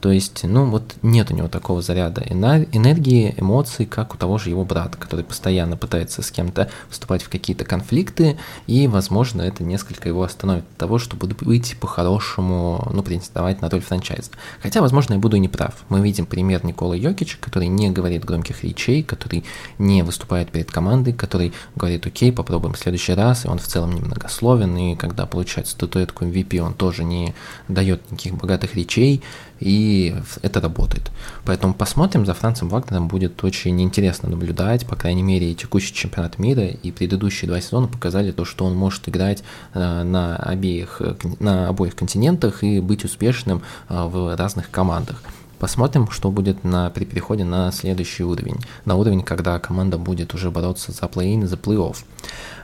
[0.04, 4.50] То есть, ну вот нет у него такого заряда энергии, эмоций, как у того же
[4.50, 8.36] его брата, который постоянно пытается с кем-то вступать в какие-то конфликты,
[8.66, 13.80] и, возможно, это несколько его остановит от того, чтобы быть по-хорошему, ну, претендовать на роль
[13.80, 14.30] франчайза.
[14.62, 15.72] Хотя, возможно, я буду и не прав.
[15.88, 19.42] Мы видим пример Николы Йокича, который не говорит громких речей, который
[19.78, 23.94] не выступает перед командой, который говорит, окей, попробуем в следующий раз, и он в целом
[23.94, 27.34] немногословен, и когда получает статуэтку MVP, он тоже не
[27.68, 29.22] дает никаких богатых речей,
[29.64, 31.10] и это работает.
[31.44, 36.66] Поэтому посмотрим, за Францем Вагнером будет очень интересно наблюдать, по крайней мере, текущий чемпионат мира
[36.66, 39.42] и предыдущие два сезона показали то, что он может играть
[39.72, 41.00] э, на, обеих,
[41.40, 45.22] на обоих континентах и быть успешным э, в разных командах.
[45.58, 48.56] Посмотрим, что будет на, при переходе на следующий уровень.
[48.84, 51.96] На уровень, когда команда будет уже бороться за плей-ин и за плей-офф.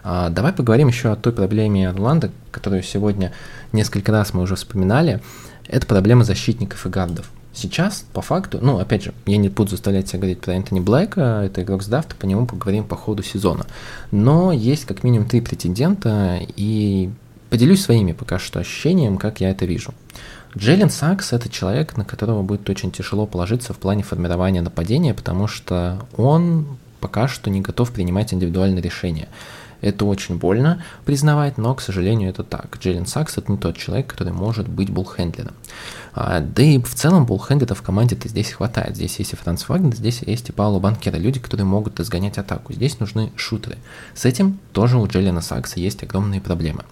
[0.03, 3.33] А, давай поговорим еще о той проблеме Орландо, которую сегодня
[3.73, 5.23] несколько раз мы уже вспоминали.
[5.71, 7.31] Это проблема защитников и гардов.
[7.53, 11.43] Сейчас, по факту, ну, опять же, я не буду заставлять себя говорить про Энтони Блэка,
[11.45, 13.67] это игрок с Дафта, по нему поговорим по ходу сезона.
[14.11, 17.11] Но есть как минимум три претендента, и
[17.51, 19.95] поделюсь своими пока что ощущениями, как я это вижу.
[20.59, 25.47] Джейлен Сакс– это человек, на которого будет очень тяжело положиться в плане формирования нападения, потому
[25.47, 26.67] что он
[26.99, 29.29] пока что не готов принимать индивидуальные решения.
[29.81, 32.79] Это очень больно признавать, но, к сожалению, это так.
[32.81, 35.55] Джейлен Сакс– это не тот человек, который может быть буллхендлером.
[36.13, 38.97] А, да и в целом буллхендлеров в команде-то здесь хватает.
[38.97, 42.73] Здесь есть и Франц Вагнер, здесь есть и Пауло Банкера, люди, которые могут разгонять атаку.
[42.73, 43.79] Здесь нужны шутеры.
[44.15, 46.85] С этим тоже у Джейлена Сакса есть огромные проблемы.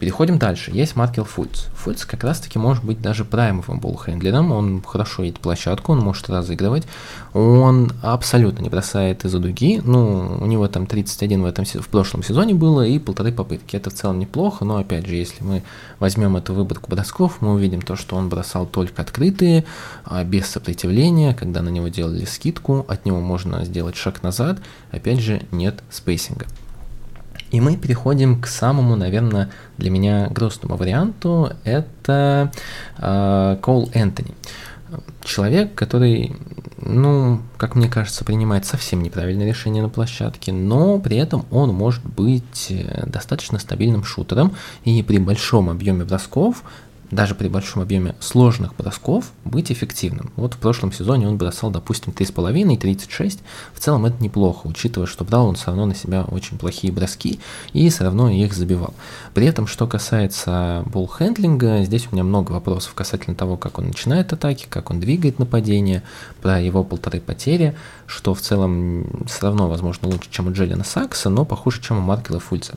[0.00, 0.70] Переходим дальше.
[0.70, 1.66] Есть Маркел Фульц.
[1.74, 4.50] Фульц как раз-таки может быть даже праймовым болхендлером.
[4.50, 6.84] Он хорошо едет площадку, он может разыгрывать.
[7.34, 9.82] Он абсолютно не бросает из-за дуги.
[9.84, 13.76] Ну, у него там 31 в, этом, в прошлом сезоне было и полторы попытки.
[13.76, 15.62] Это в целом неплохо, но опять же, если мы
[15.98, 19.66] возьмем эту выборку бросков, мы увидим то, что он бросал только открытые,
[20.06, 24.60] а без сопротивления, когда на него делали скидку, от него можно сделать шаг назад.
[24.92, 26.46] Опять же, нет спейсинга.
[27.50, 31.50] И мы переходим к самому, наверное, для меня грустному варианту.
[31.64, 32.52] Это
[32.98, 34.34] э, Кол Энтони.
[35.22, 36.34] Человек, который,
[36.78, 42.04] ну, как мне кажется, принимает совсем неправильное решение на площадке, но при этом он может
[42.04, 44.52] быть э, достаточно стабильным шутером,
[44.84, 46.64] и при большом объеме бросков
[47.10, 50.30] даже при большом объеме сложных бросков быть эффективным.
[50.36, 53.40] Вот в прошлом сезоне он бросал, допустим, 3,5 и 36.
[53.74, 57.40] В целом это неплохо, учитывая, что брал он все равно на себя очень плохие броски
[57.72, 58.94] и все равно их забивал.
[59.34, 64.32] При этом, что касается болл-хендлинга, здесь у меня много вопросов касательно того, как он начинает
[64.32, 66.02] атаки, как он двигает нападение,
[66.40, 71.28] про его полторы потери, что в целом все равно, возможно, лучше, чем у Джеллина Сакса,
[71.28, 72.76] но похуже, чем у Маркела Фульца.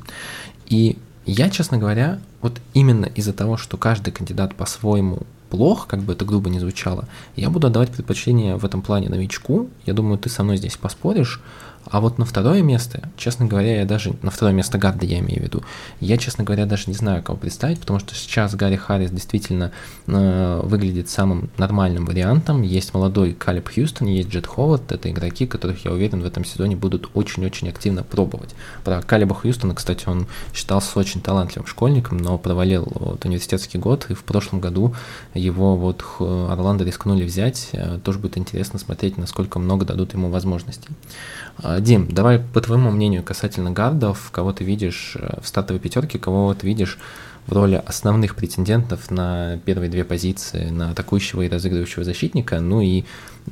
[0.67, 5.19] И я, честно говоря, вот именно из-за того, что каждый кандидат по-своему
[5.49, 9.69] плох, как бы это грубо не звучало, я буду отдавать предпочтение в этом плане новичку.
[9.86, 11.41] Я думаю, ты со мной здесь поспоришь.
[11.86, 15.41] А вот на второе место, честно говоря, я даже, на второе место Гарда я имею
[15.41, 15.63] в виду,
[15.99, 19.71] я, честно говоря, даже не знаю, кого представить, потому что сейчас Гарри Харрис действительно
[20.07, 22.61] э, выглядит самым нормальным вариантом.
[22.61, 26.75] Есть молодой Калиб Хьюстон, есть Джет Ховард, это игроки, которых, я уверен, в этом сезоне
[26.75, 28.55] будут очень-очень активно пробовать.
[28.84, 34.13] Про Калиба Хьюстона, кстати, он считался очень талантливым школьником, но провалил вот, университетский год, и
[34.13, 34.95] в прошлом году
[35.34, 37.69] его вот Орландо рискнули взять.
[37.73, 40.89] Э, тоже будет интересно смотреть, насколько много дадут ему возможностей.
[41.74, 46.19] А, Дим, давай по твоему мнению касательно гардов, кого ты видишь э, в стартовой пятерке,
[46.19, 46.99] кого ты видишь
[47.47, 53.05] в роли основных претендентов на первые две позиции, на атакующего и разыгрывающего защитника, ну и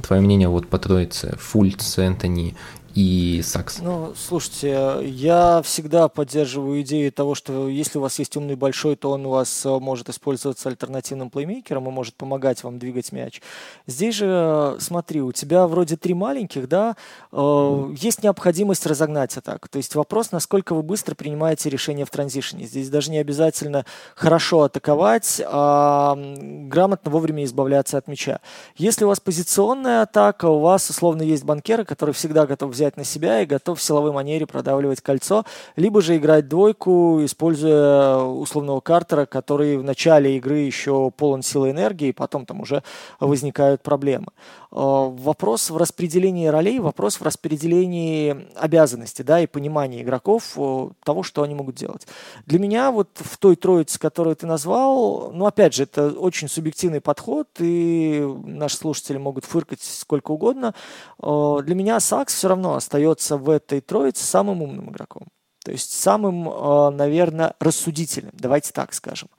[0.03, 2.55] твое мнение вот по троице, Фульц, Энтони
[2.93, 3.79] и Сакс.
[3.79, 9.11] Ну, слушайте, я всегда поддерживаю идею того, что если у вас есть умный большой, то
[9.11, 13.41] он у вас э, может использоваться альтернативным плеймейкером и может помогать вам двигать мяч.
[13.87, 16.97] Здесь же, смотри, у тебя вроде три маленьких, да,
[17.31, 19.69] э, есть необходимость разогнать атаку.
[19.69, 22.65] То есть вопрос, насколько вы быстро принимаете решение в транзишне.
[22.65, 23.85] Здесь даже не обязательно
[24.15, 28.39] хорошо атаковать, а грамотно вовремя избавляться от мяча.
[28.75, 33.03] Если у вас позиционная атака, у вас условно есть банкеры, которые всегда готовы взять на
[33.03, 39.25] себя и готов в силовой манере продавливать кольцо, либо же играть двойку, используя условного картера,
[39.25, 42.83] который в начале игры еще полон силы и энергии, и потом там уже
[43.19, 44.27] возникают проблемы.
[44.71, 51.23] Э, вопрос в распределении ролей, вопрос в распределении обязанностей, да, и понимании игроков э, того,
[51.23, 52.07] что они могут делать.
[52.45, 57.01] Для меня вот в той троице, которую ты назвал, ну, опять же, это очень субъективный
[57.01, 60.73] подход, и наши слушатели могут фыркать сколько угодно.
[61.21, 65.27] Э, для меня Сакс все равно остается в этой троице самым умным игроком.
[65.63, 69.29] То есть самым, наверное, рассудительным, давайте так скажем.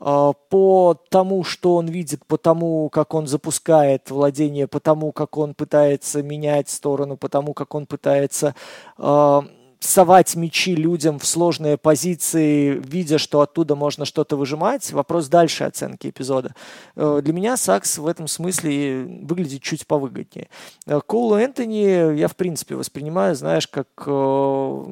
[0.00, 5.36] А, по тому, что он видит, по тому, как он запускает владение, по тому, как
[5.36, 8.54] он пытается менять сторону, по тому, как он пытается
[8.96, 9.44] а,
[9.80, 14.92] совать мячи людям в сложные позиции, видя, что оттуда можно что-то выжимать.
[14.92, 16.54] Вопрос дальше оценки эпизода.
[16.96, 20.48] Э, для меня Сакс в этом смысле выглядит чуть повыгоднее.
[20.86, 24.84] Э, Коулу Энтони я, в принципе, воспринимаю, знаешь, как э,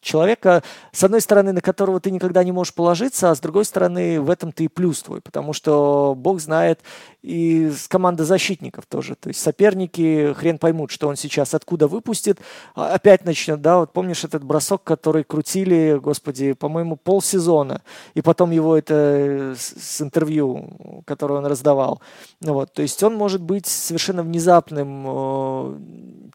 [0.00, 4.20] человека, с одной стороны, на которого ты никогда не можешь положиться, а с другой стороны,
[4.20, 6.80] в этом ты и плюс твой, потому что Бог знает,
[7.22, 9.16] и команда защитников тоже.
[9.16, 12.40] То есть соперники хрен поймут, что он сейчас откуда выпустит.
[12.74, 17.82] А опять начнет, да, вот помнишь этот бросок, который крутили, господи, по-моему, полсезона.
[18.14, 22.00] И потом его это э, с интервью, которое он раздавал.
[22.40, 25.78] Ну, вот, то есть он может быть совершенно внезапным э,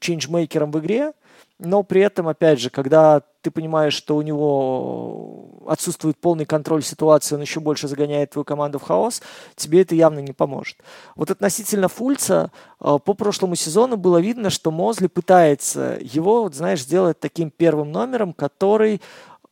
[0.02, 1.14] чейнджмейкером в игре,
[1.60, 7.36] но при этом, опять же, когда ты понимаешь, что у него отсутствует полный контроль ситуации,
[7.36, 9.22] он еще больше загоняет твою команду в хаос,
[9.56, 10.78] тебе это явно не поможет.
[11.16, 16.82] Вот относительно Фульца, э, по прошлому сезону было видно, что Мозли пытается его, вот, знаешь,
[16.82, 19.02] сделать таким первым номером, который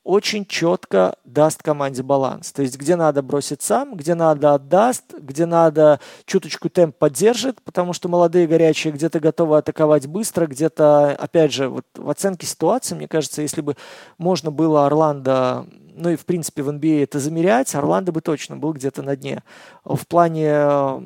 [0.04, 2.52] очень четко даст команде баланс.
[2.52, 7.94] То есть, где надо бросить сам, где надо отдаст, где надо чуточку темп поддержит, потому
[7.94, 13.08] что молодые горячие где-то готовы атаковать быстро, где-то, опять же, вот в оценке ситуации, мне
[13.08, 13.76] кажется, если бы
[14.18, 18.72] можно было Орландо ну и в принципе в NBA это замерять, Орландо бы точно был
[18.74, 19.44] где-то на дне.
[19.84, 21.04] В плане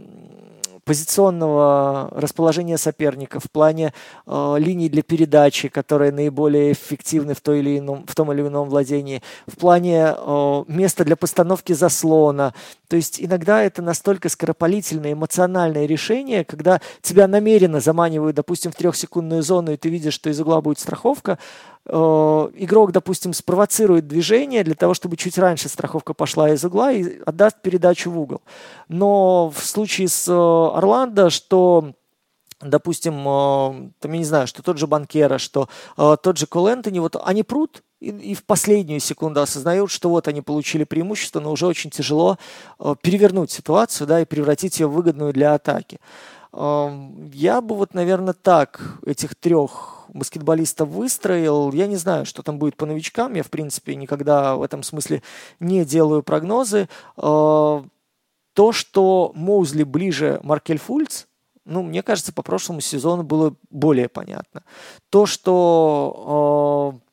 [0.85, 3.93] позиционного расположения соперника, в плане
[4.25, 8.69] э, линий для передачи, которые наиболее эффективны в, той или ином, в том или ином
[8.69, 12.53] владении, в плане э, места для постановки заслона.
[12.87, 19.41] То есть иногда это настолько скоропалительное, эмоциональное решение, когда тебя намеренно заманивают, допустим, в трехсекундную
[19.41, 21.39] зону, и ты видишь, что из угла будет страховка,
[21.87, 27.61] игрок, допустим, спровоцирует движение для того, чтобы чуть раньше страховка пошла из угла и отдаст
[27.61, 28.41] передачу в угол.
[28.87, 31.93] Но в случае с э, Орландо, что
[32.61, 36.67] допустим, э, там, я не знаю, что тот же Банкера, что э, тот же Кол
[36.67, 41.39] Энтони, вот они прут, и, и в последнюю секунду осознают, что вот они получили преимущество,
[41.39, 42.37] но уже очень тяжело
[42.79, 45.99] э, перевернуть ситуацию, да, и превратить ее в выгодную для атаки.
[46.55, 51.71] Я бы вот, наверное, так этих трех баскетболистов выстроил.
[51.73, 53.33] Я не знаю, что там будет по новичкам.
[53.33, 55.21] Я, в принципе, никогда в этом смысле
[55.59, 56.87] не делаю прогнозы.
[57.17, 57.83] Э,
[58.53, 61.25] То, что Моузли ближе Маркель Фульц,
[61.65, 64.63] ну, мне кажется, по прошлому сезону было более понятно.
[65.09, 67.04] То, что э,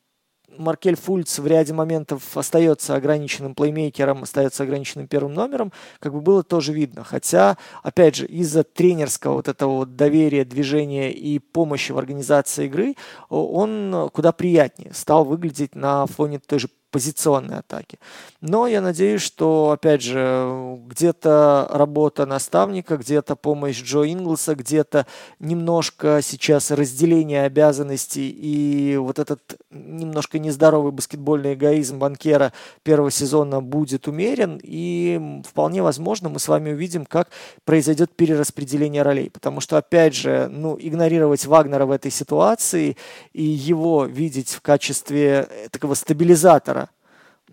[0.58, 6.42] Маркель Фульц в ряде моментов остается ограниченным плеймейкером, остается ограниченным первым номером, как бы было
[6.42, 7.04] тоже видно.
[7.04, 12.96] Хотя, опять же, из-за тренерского вот этого вот доверия, движения и помощи в организации игры,
[13.28, 17.98] он куда приятнее стал выглядеть на фоне той же позиционной атаки.
[18.40, 25.06] Но я надеюсь, что, опять же, где-то работа наставника, где-то помощь Джо Инглса, где-то
[25.40, 29.40] немножко сейчас разделение обязанностей и вот этот
[29.70, 36.72] немножко нездоровый баскетбольный эгоизм банкера первого сезона будет умерен, и вполне возможно мы с вами
[36.72, 37.30] увидим, как
[37.64, 39.30] произойдет перераспределение ролей.
[39.30, 42.98] Потому что, опять же, ну, игнорировать Вагнера в этой ситуации
[43.32, 46.81] и его видеть в качестве такого стабилизатора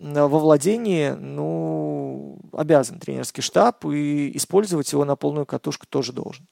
[0.00, 6.46] во владении, ну, обязан тренерский штаб, и использовать его на полную катушку тоже должен.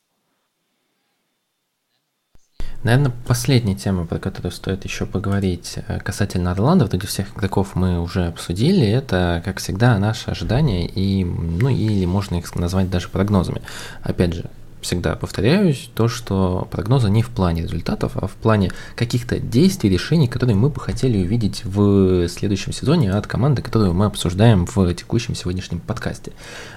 [2.84, 8.00] Наверное, последняя тема, про которую стоит еще поговорить э, касательно Орландо, вроде всех игроков мы
[8.00, 13.62] уже обсудили, это, как всегда, наши ожидания и, ну, или можно их назвать даже прогнозами.
[14.02, 14.44] Опять же,
[14.80, 20.28] всегда повторяюсь, то, что прогнозы не в плане результатов, а в плане каких-то действий, решений,
[20.28, 25.34] которые мы бы хотели увидеть в следующем сезоне от команды, которую мы обсуждаем в текущем
[25.34, 26.32] сегодняшнем подкасте.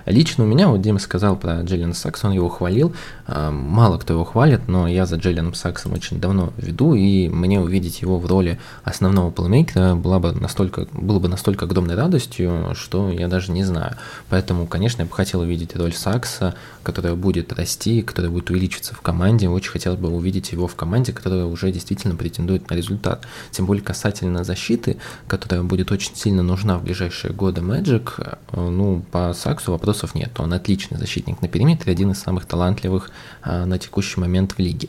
[0.06, 2.94] Лично у меня, вот Дима сказал про Джиллиан Сакс, он его хвалил,
[3.28, 7.60] а, мало кто его хвалит, но я за Джиллианом Саксом очень давно веду, и мне
[7.60, 13.12] увидеть его в роли основного плеймейкера была бы настолько, было бы настолько огромной радостью, что
[13.12, 13.96] я даже не знаю.
[14.30, 18.96] Поэтому, конечно, я бы хотел увидеть роль Сакса, которая будет расти России, который будет увеличиваться
[18.96, 19.50] в команде.
[19.50, 23.28] Очень хотелось бы увидеть его в команде, которая уже действительно претендует на результат.
[23.52, 29.04] Тем более касательно защиты, которая будет очень сильно нужна в ближайшие годы Magic, э, ну,
[29.12, 30.40] по Саксу вопросов нет.
[30.40, 33.12] Он отличный защитник на периметре, один из самых талантливых
[33.42, 34.88] а, на текущий момент в лиге.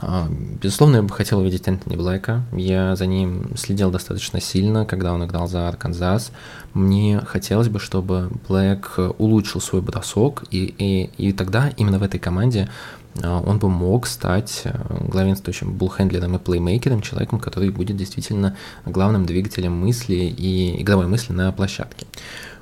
[0.00, 0.28] А,
[0.62, 2.42] безусловно, я бы хотел увидеть Энтони Блэка.
[2.52, 6.30] Я за ним следил достаточно сильно, когда он играл за Арканзас.
[6.74, 12.20] Мне хотелось бы, чтобы Блэк улучшил свой бросок, и, и, и тогда именно в этой
[12.20, 12.37] команде
[13.22, 14.72] а, он бы мог стать э,
[15.08, 21.50] главенствующим буллхендлером и плеймейкером, человеком, который будет действительно главным двигателем мысли и игровой мысли на
[21.52, 22.06] площадке.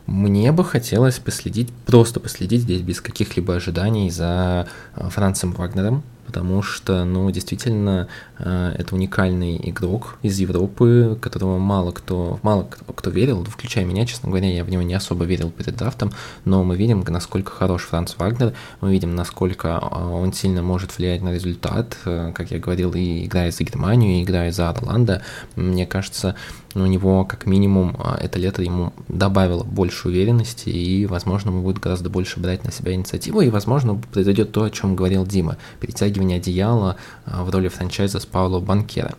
[0.06, 6.62] Мне бы хотелось последить, просто последить здесь без каких-либо ожиданий за э, Францем Вагнером, потому
[6.62, 8.08] что, ну, действительно,
[8.38, 14.28] э, это уникальный игрок из Европы, которого мало кто, мало кто верил, включая меня, честно
[14.28, 16.12] говоря, я в него не особо верил перед драфтом,
[16.44, 21.22] но мы видим, насколько хорош Франц Вагнер, мы видим, насколько э, он сильно может влиять
[21.22, 25.22] на результат, э, как я говорил, и играя за Германию, и играя за Орландо,
[25.54, 26.34] мне кажется,
[26.82, 32.10] у него как минимум это лето ему добавило больше уверенности, и, возможно, мы будет гораздо
[32.10, 36.96] больше брать на себя инициативу, и, возможно, произойдет то, о чем говорил Дима, перетягивание одеяла
[37.24, 39.14] а, в роли франчайза с Пауло Банкера.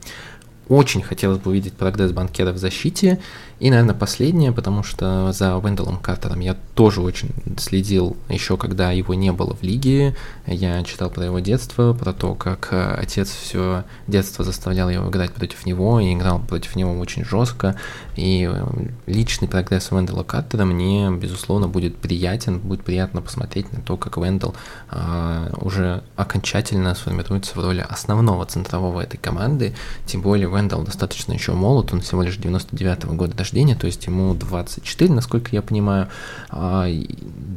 [0.68, 3.20] Очень хотелось бы увидеть прогресс Банкера в защите,
[3.60, 9.16] и, наверное, последнее, потому что за Венделом Картером я тоже очень следил, еще когда его
[9.16, 10.16] не было в лиге.
[10.46, 15.34] Я читал про его детство, про то, как э, отец все детство заставлял его играть
[15.34, 17.76] против него, и играл против него очень жестко.
[18.16, 18.66] И э,
[19.08, 24.54] личный прогресс Вендела Картера мне, безусловно, будет приятен, будет приятно посмотреть на то, как Вендел
[24.90, 29.74] а, уже окончательно сформируется в роли основного центрового этой команды.
[30.06, 34.06] Тем более Вендел достаточно еще молод, он всего лишь 99 -го года рождения, то есть
[34.08, 36.08] ему 24, насколько я понимаю.
[36.50, 36.88] А,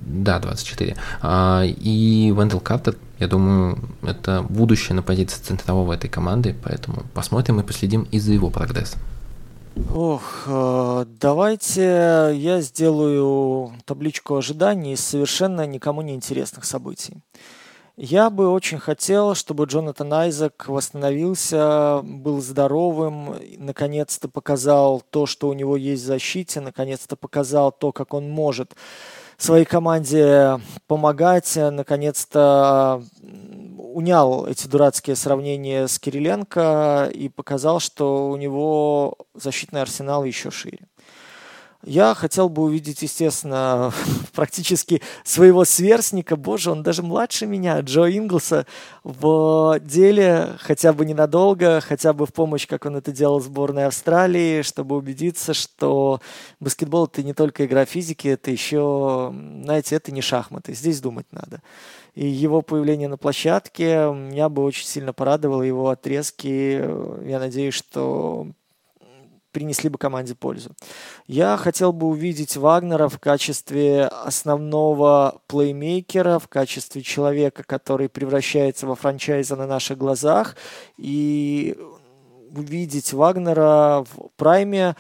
[0.07, 0.97] да, 24.
[1.21, 7.61] А, и Вендел Картер, я думаю, это будущее на позиции центрового этой команды, поэтому посмотрим
[7.61, 8.95] и последим и за его прогресс.
[9.95, 17.19] Ох, э, давайте я сделаю табличку ожиданий из совершенно никому не интересных событий.
[17.97, 25.53] Я бы очень хотел, чтобы Джонатан Айзек восстановился, был здоровым, наконец-то показал то, что у
[25.53, 28.75] него есть в защите, наконец-то показал то, как он может
[29.37, 33.03] своей команде помогать, наконец-то
[33.79, 40.81] унял эти дурацкие сравнения с Кириленко и показал, что у него защитный арсенал еще шире.
[41.83, 43.91] Я хотел бы увидеть, естественно,
[44.35, 48.67] практически своего сверстника, боже, он даже младше меня, Джо Инглса,
[49.03, 53.87] в деле хотя бы ненадолго, хотя бы в помощь, как он это делал в сборной
[53.87, 56.21] Австралии, чтобы убедиться, что
[56.61, 61.63] баскетбол это не только игра физики, это еще, знаете, это не шахматы, здесь думать надо.
[62.15, 66.83] И его появление на площадке меня бы очень сильно порадовало, его отрезки.
[67.27, 68.49] Я надеюсь, что
[69.53, 70.71] принесли бы команде пользу.
[71.27, 78.95] Я хотел бы увидеть Вагнера в качестве основного плеймейкера, в качестве человека, который превращается во
[78.95, 80.57] франчайза на наших глазах,
[80.97, 81.77] и
[82.55, 84.97] увидеть Вагнера в прайме,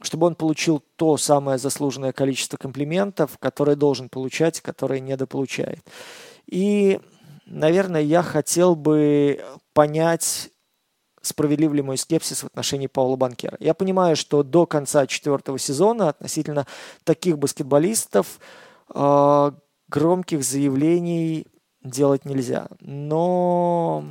[0.00, 5.80] чтобы он получил то самое заслуженное количество комплиментов, которое должен получать, которое недополучает.
[6.46, 7.00] И,
[7.46, 10.50] наверное, я хотел бы понять
[11.28, 13.56] справедлив ли мой скепсис в отношении Паула Банкера.
[13.60, 16.66] Я понимаю, что до конца четвертого сезона относительно
[17.04, 18.40] таких баскетболистов
[18.94, 19.52] э,
[19.88, 21.46] громких заявлений
[21.82, 22.68] делать нельзя.
[22.80, 24.04] Но,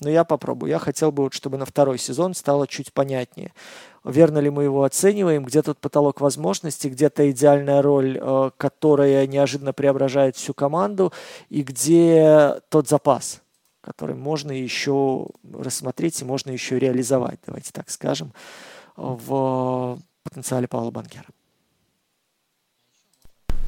[0.00, 0.70] но я попробую.
[0.70, 3.52] Я хотел бы, чтобы на второй сезон стало чуть понятнее.
[4.04, 9.72] Верно ли мы его оцениваем, где тут потолок возможностей, где-то идеальная роль, э, которая неожиданно
[9.72, 11.12] преображает всю команду,
[11.48, 13.42] и где тот запас,
[13.80, 18.32] который можно еще рассмотреть и можно еще реализовать, давайте так скажем,
[18.96, 21.26] в потенциале Павла Банкера.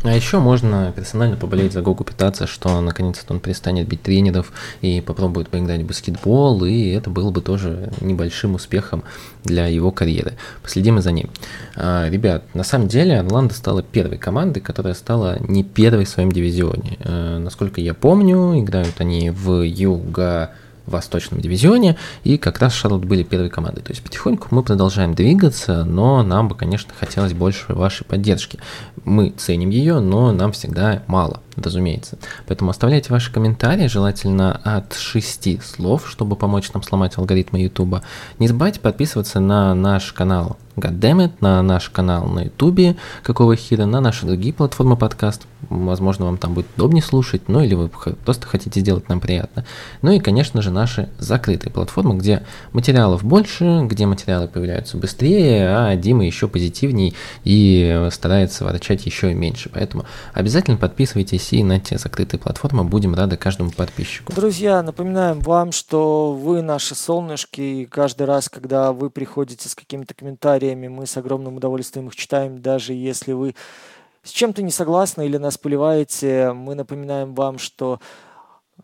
[0.05, 5.01] А еще можно персонально поболеть за Гогу Питаться, что наконец-то он перестанет бить тренеров и
[5.01, 9.05] попробует поиграть в баскетбол, и это было бы тоже небольшим успехом
[9.45, 10.33] для его карьеры.
[10.61, 11.31] Последим и за ним.
[11.77, 16.33] А, ребят, на самом деле Орландо стала первой командой, которая стала не первой в своем
[16.33, 16.99] дивизионе.
[17.05, 20.51] А, насколько я помню, играют они в Юга
[20.87, 23.83] Восточном дивизионе, и как раз Шарлот были первой командой.
[23.83, 28.59] То есть потихоньку мы продолжаем двигаться, но нам бы, конечно, хотелось больше вашей поддержки.
[29.05, 32.19] Мы ценим ее, но нам всегда мало разумеется.
[32.47, 38.03] Поэтому оставляйте ваши комментарии, желательно от шести слов, чтобы помочь нам сломать алгоритмы YouTube.
[38.39, 44.01] Не забывайте подписываться на наш канал Goddammit, на наш канал на YouTube, какого хера, на
[44.01, 45.43] наши другие платформы подкаст.
[45.69, 49.67] Возможно, вам там будет удобнее слушать, ну или вы просто хотите сделать нам приятно.
[50.01, 52.43] Ну и, конечно же, наши закрытые платформы, где
[52.73, 59.71] материалов больше, где материалы появляются быстрее, а Дима еще позитивней и старается ворчать еще меньше.
[59.73, 62.85] Поэтому обязательно подписывайтесь подписывайтесь и на те закрытые платформы.
[62.85, 64.33] Будем рады каждому подписчику.
[64.33, 70.15] Друзья, напоминаем вам, что вы наши солнышки, и каждый раз, когда вы приходите с какими-то
[70.15, 73.55] комментариями, мы с огромным удовольствием их читаем, даже если вы
[74.23, 77.99] с чем-то не согласны или нас поливаете, мы напоминаем вам, что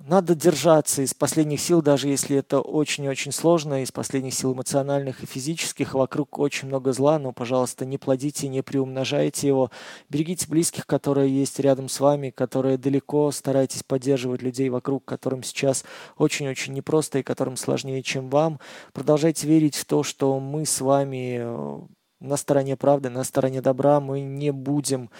[0.00, 5.26] надо держаться из последних сил, даже если это очень-очень сложно, из последних сил эмоциональных и
[5.26, 5.94] физических.
[5.94, 9.70] Вокруг очень много зла, но, пожалуйста, не плодите, не приумножайте его.
[10.08, 13.30] Берегите близких, которые есть рядом с вами, которые далеко.
[13.32, 15.84] Старайтесь поддерживать людей вокруг, которым сейчас
[16.16, 18.60] очень-очень непросто и которым сложнее, чем вам.
[18.92, 21.80] Продолжайте верить в то, что мы с вами э,
[22.20, 24.00] на стороне правды, на стороне добра.
[24.00, 25.10] Мы не будем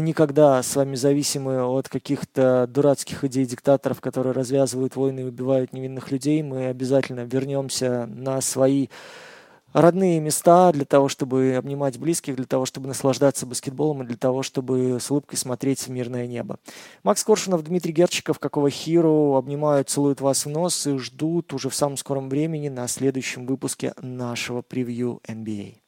[0.00, 6.10] никогда с вами зависимы от каких-то дурацких идей диктаторов, которые развязывают войны и убивают невинных
[6.10, 6.42] людей.
[6.42, 8.88] Мы обязательно вернемся на свои
[9.72, 14.42] родные места для того, чтобы обнимать близких, для того, чтобы наслаждаться баскетболом и для того,
[14.42, 16.58] чтобы с улыбкой смотреть в мирное небо.
[17.02, 21.74] Макс Коршунов, Дмитрий Герчиков, какого хиру, обнимают, целуют вас в нос и ждут уже в
[21.74, 25.85] самом скором времени на следующем выпуске нашего превью NBA.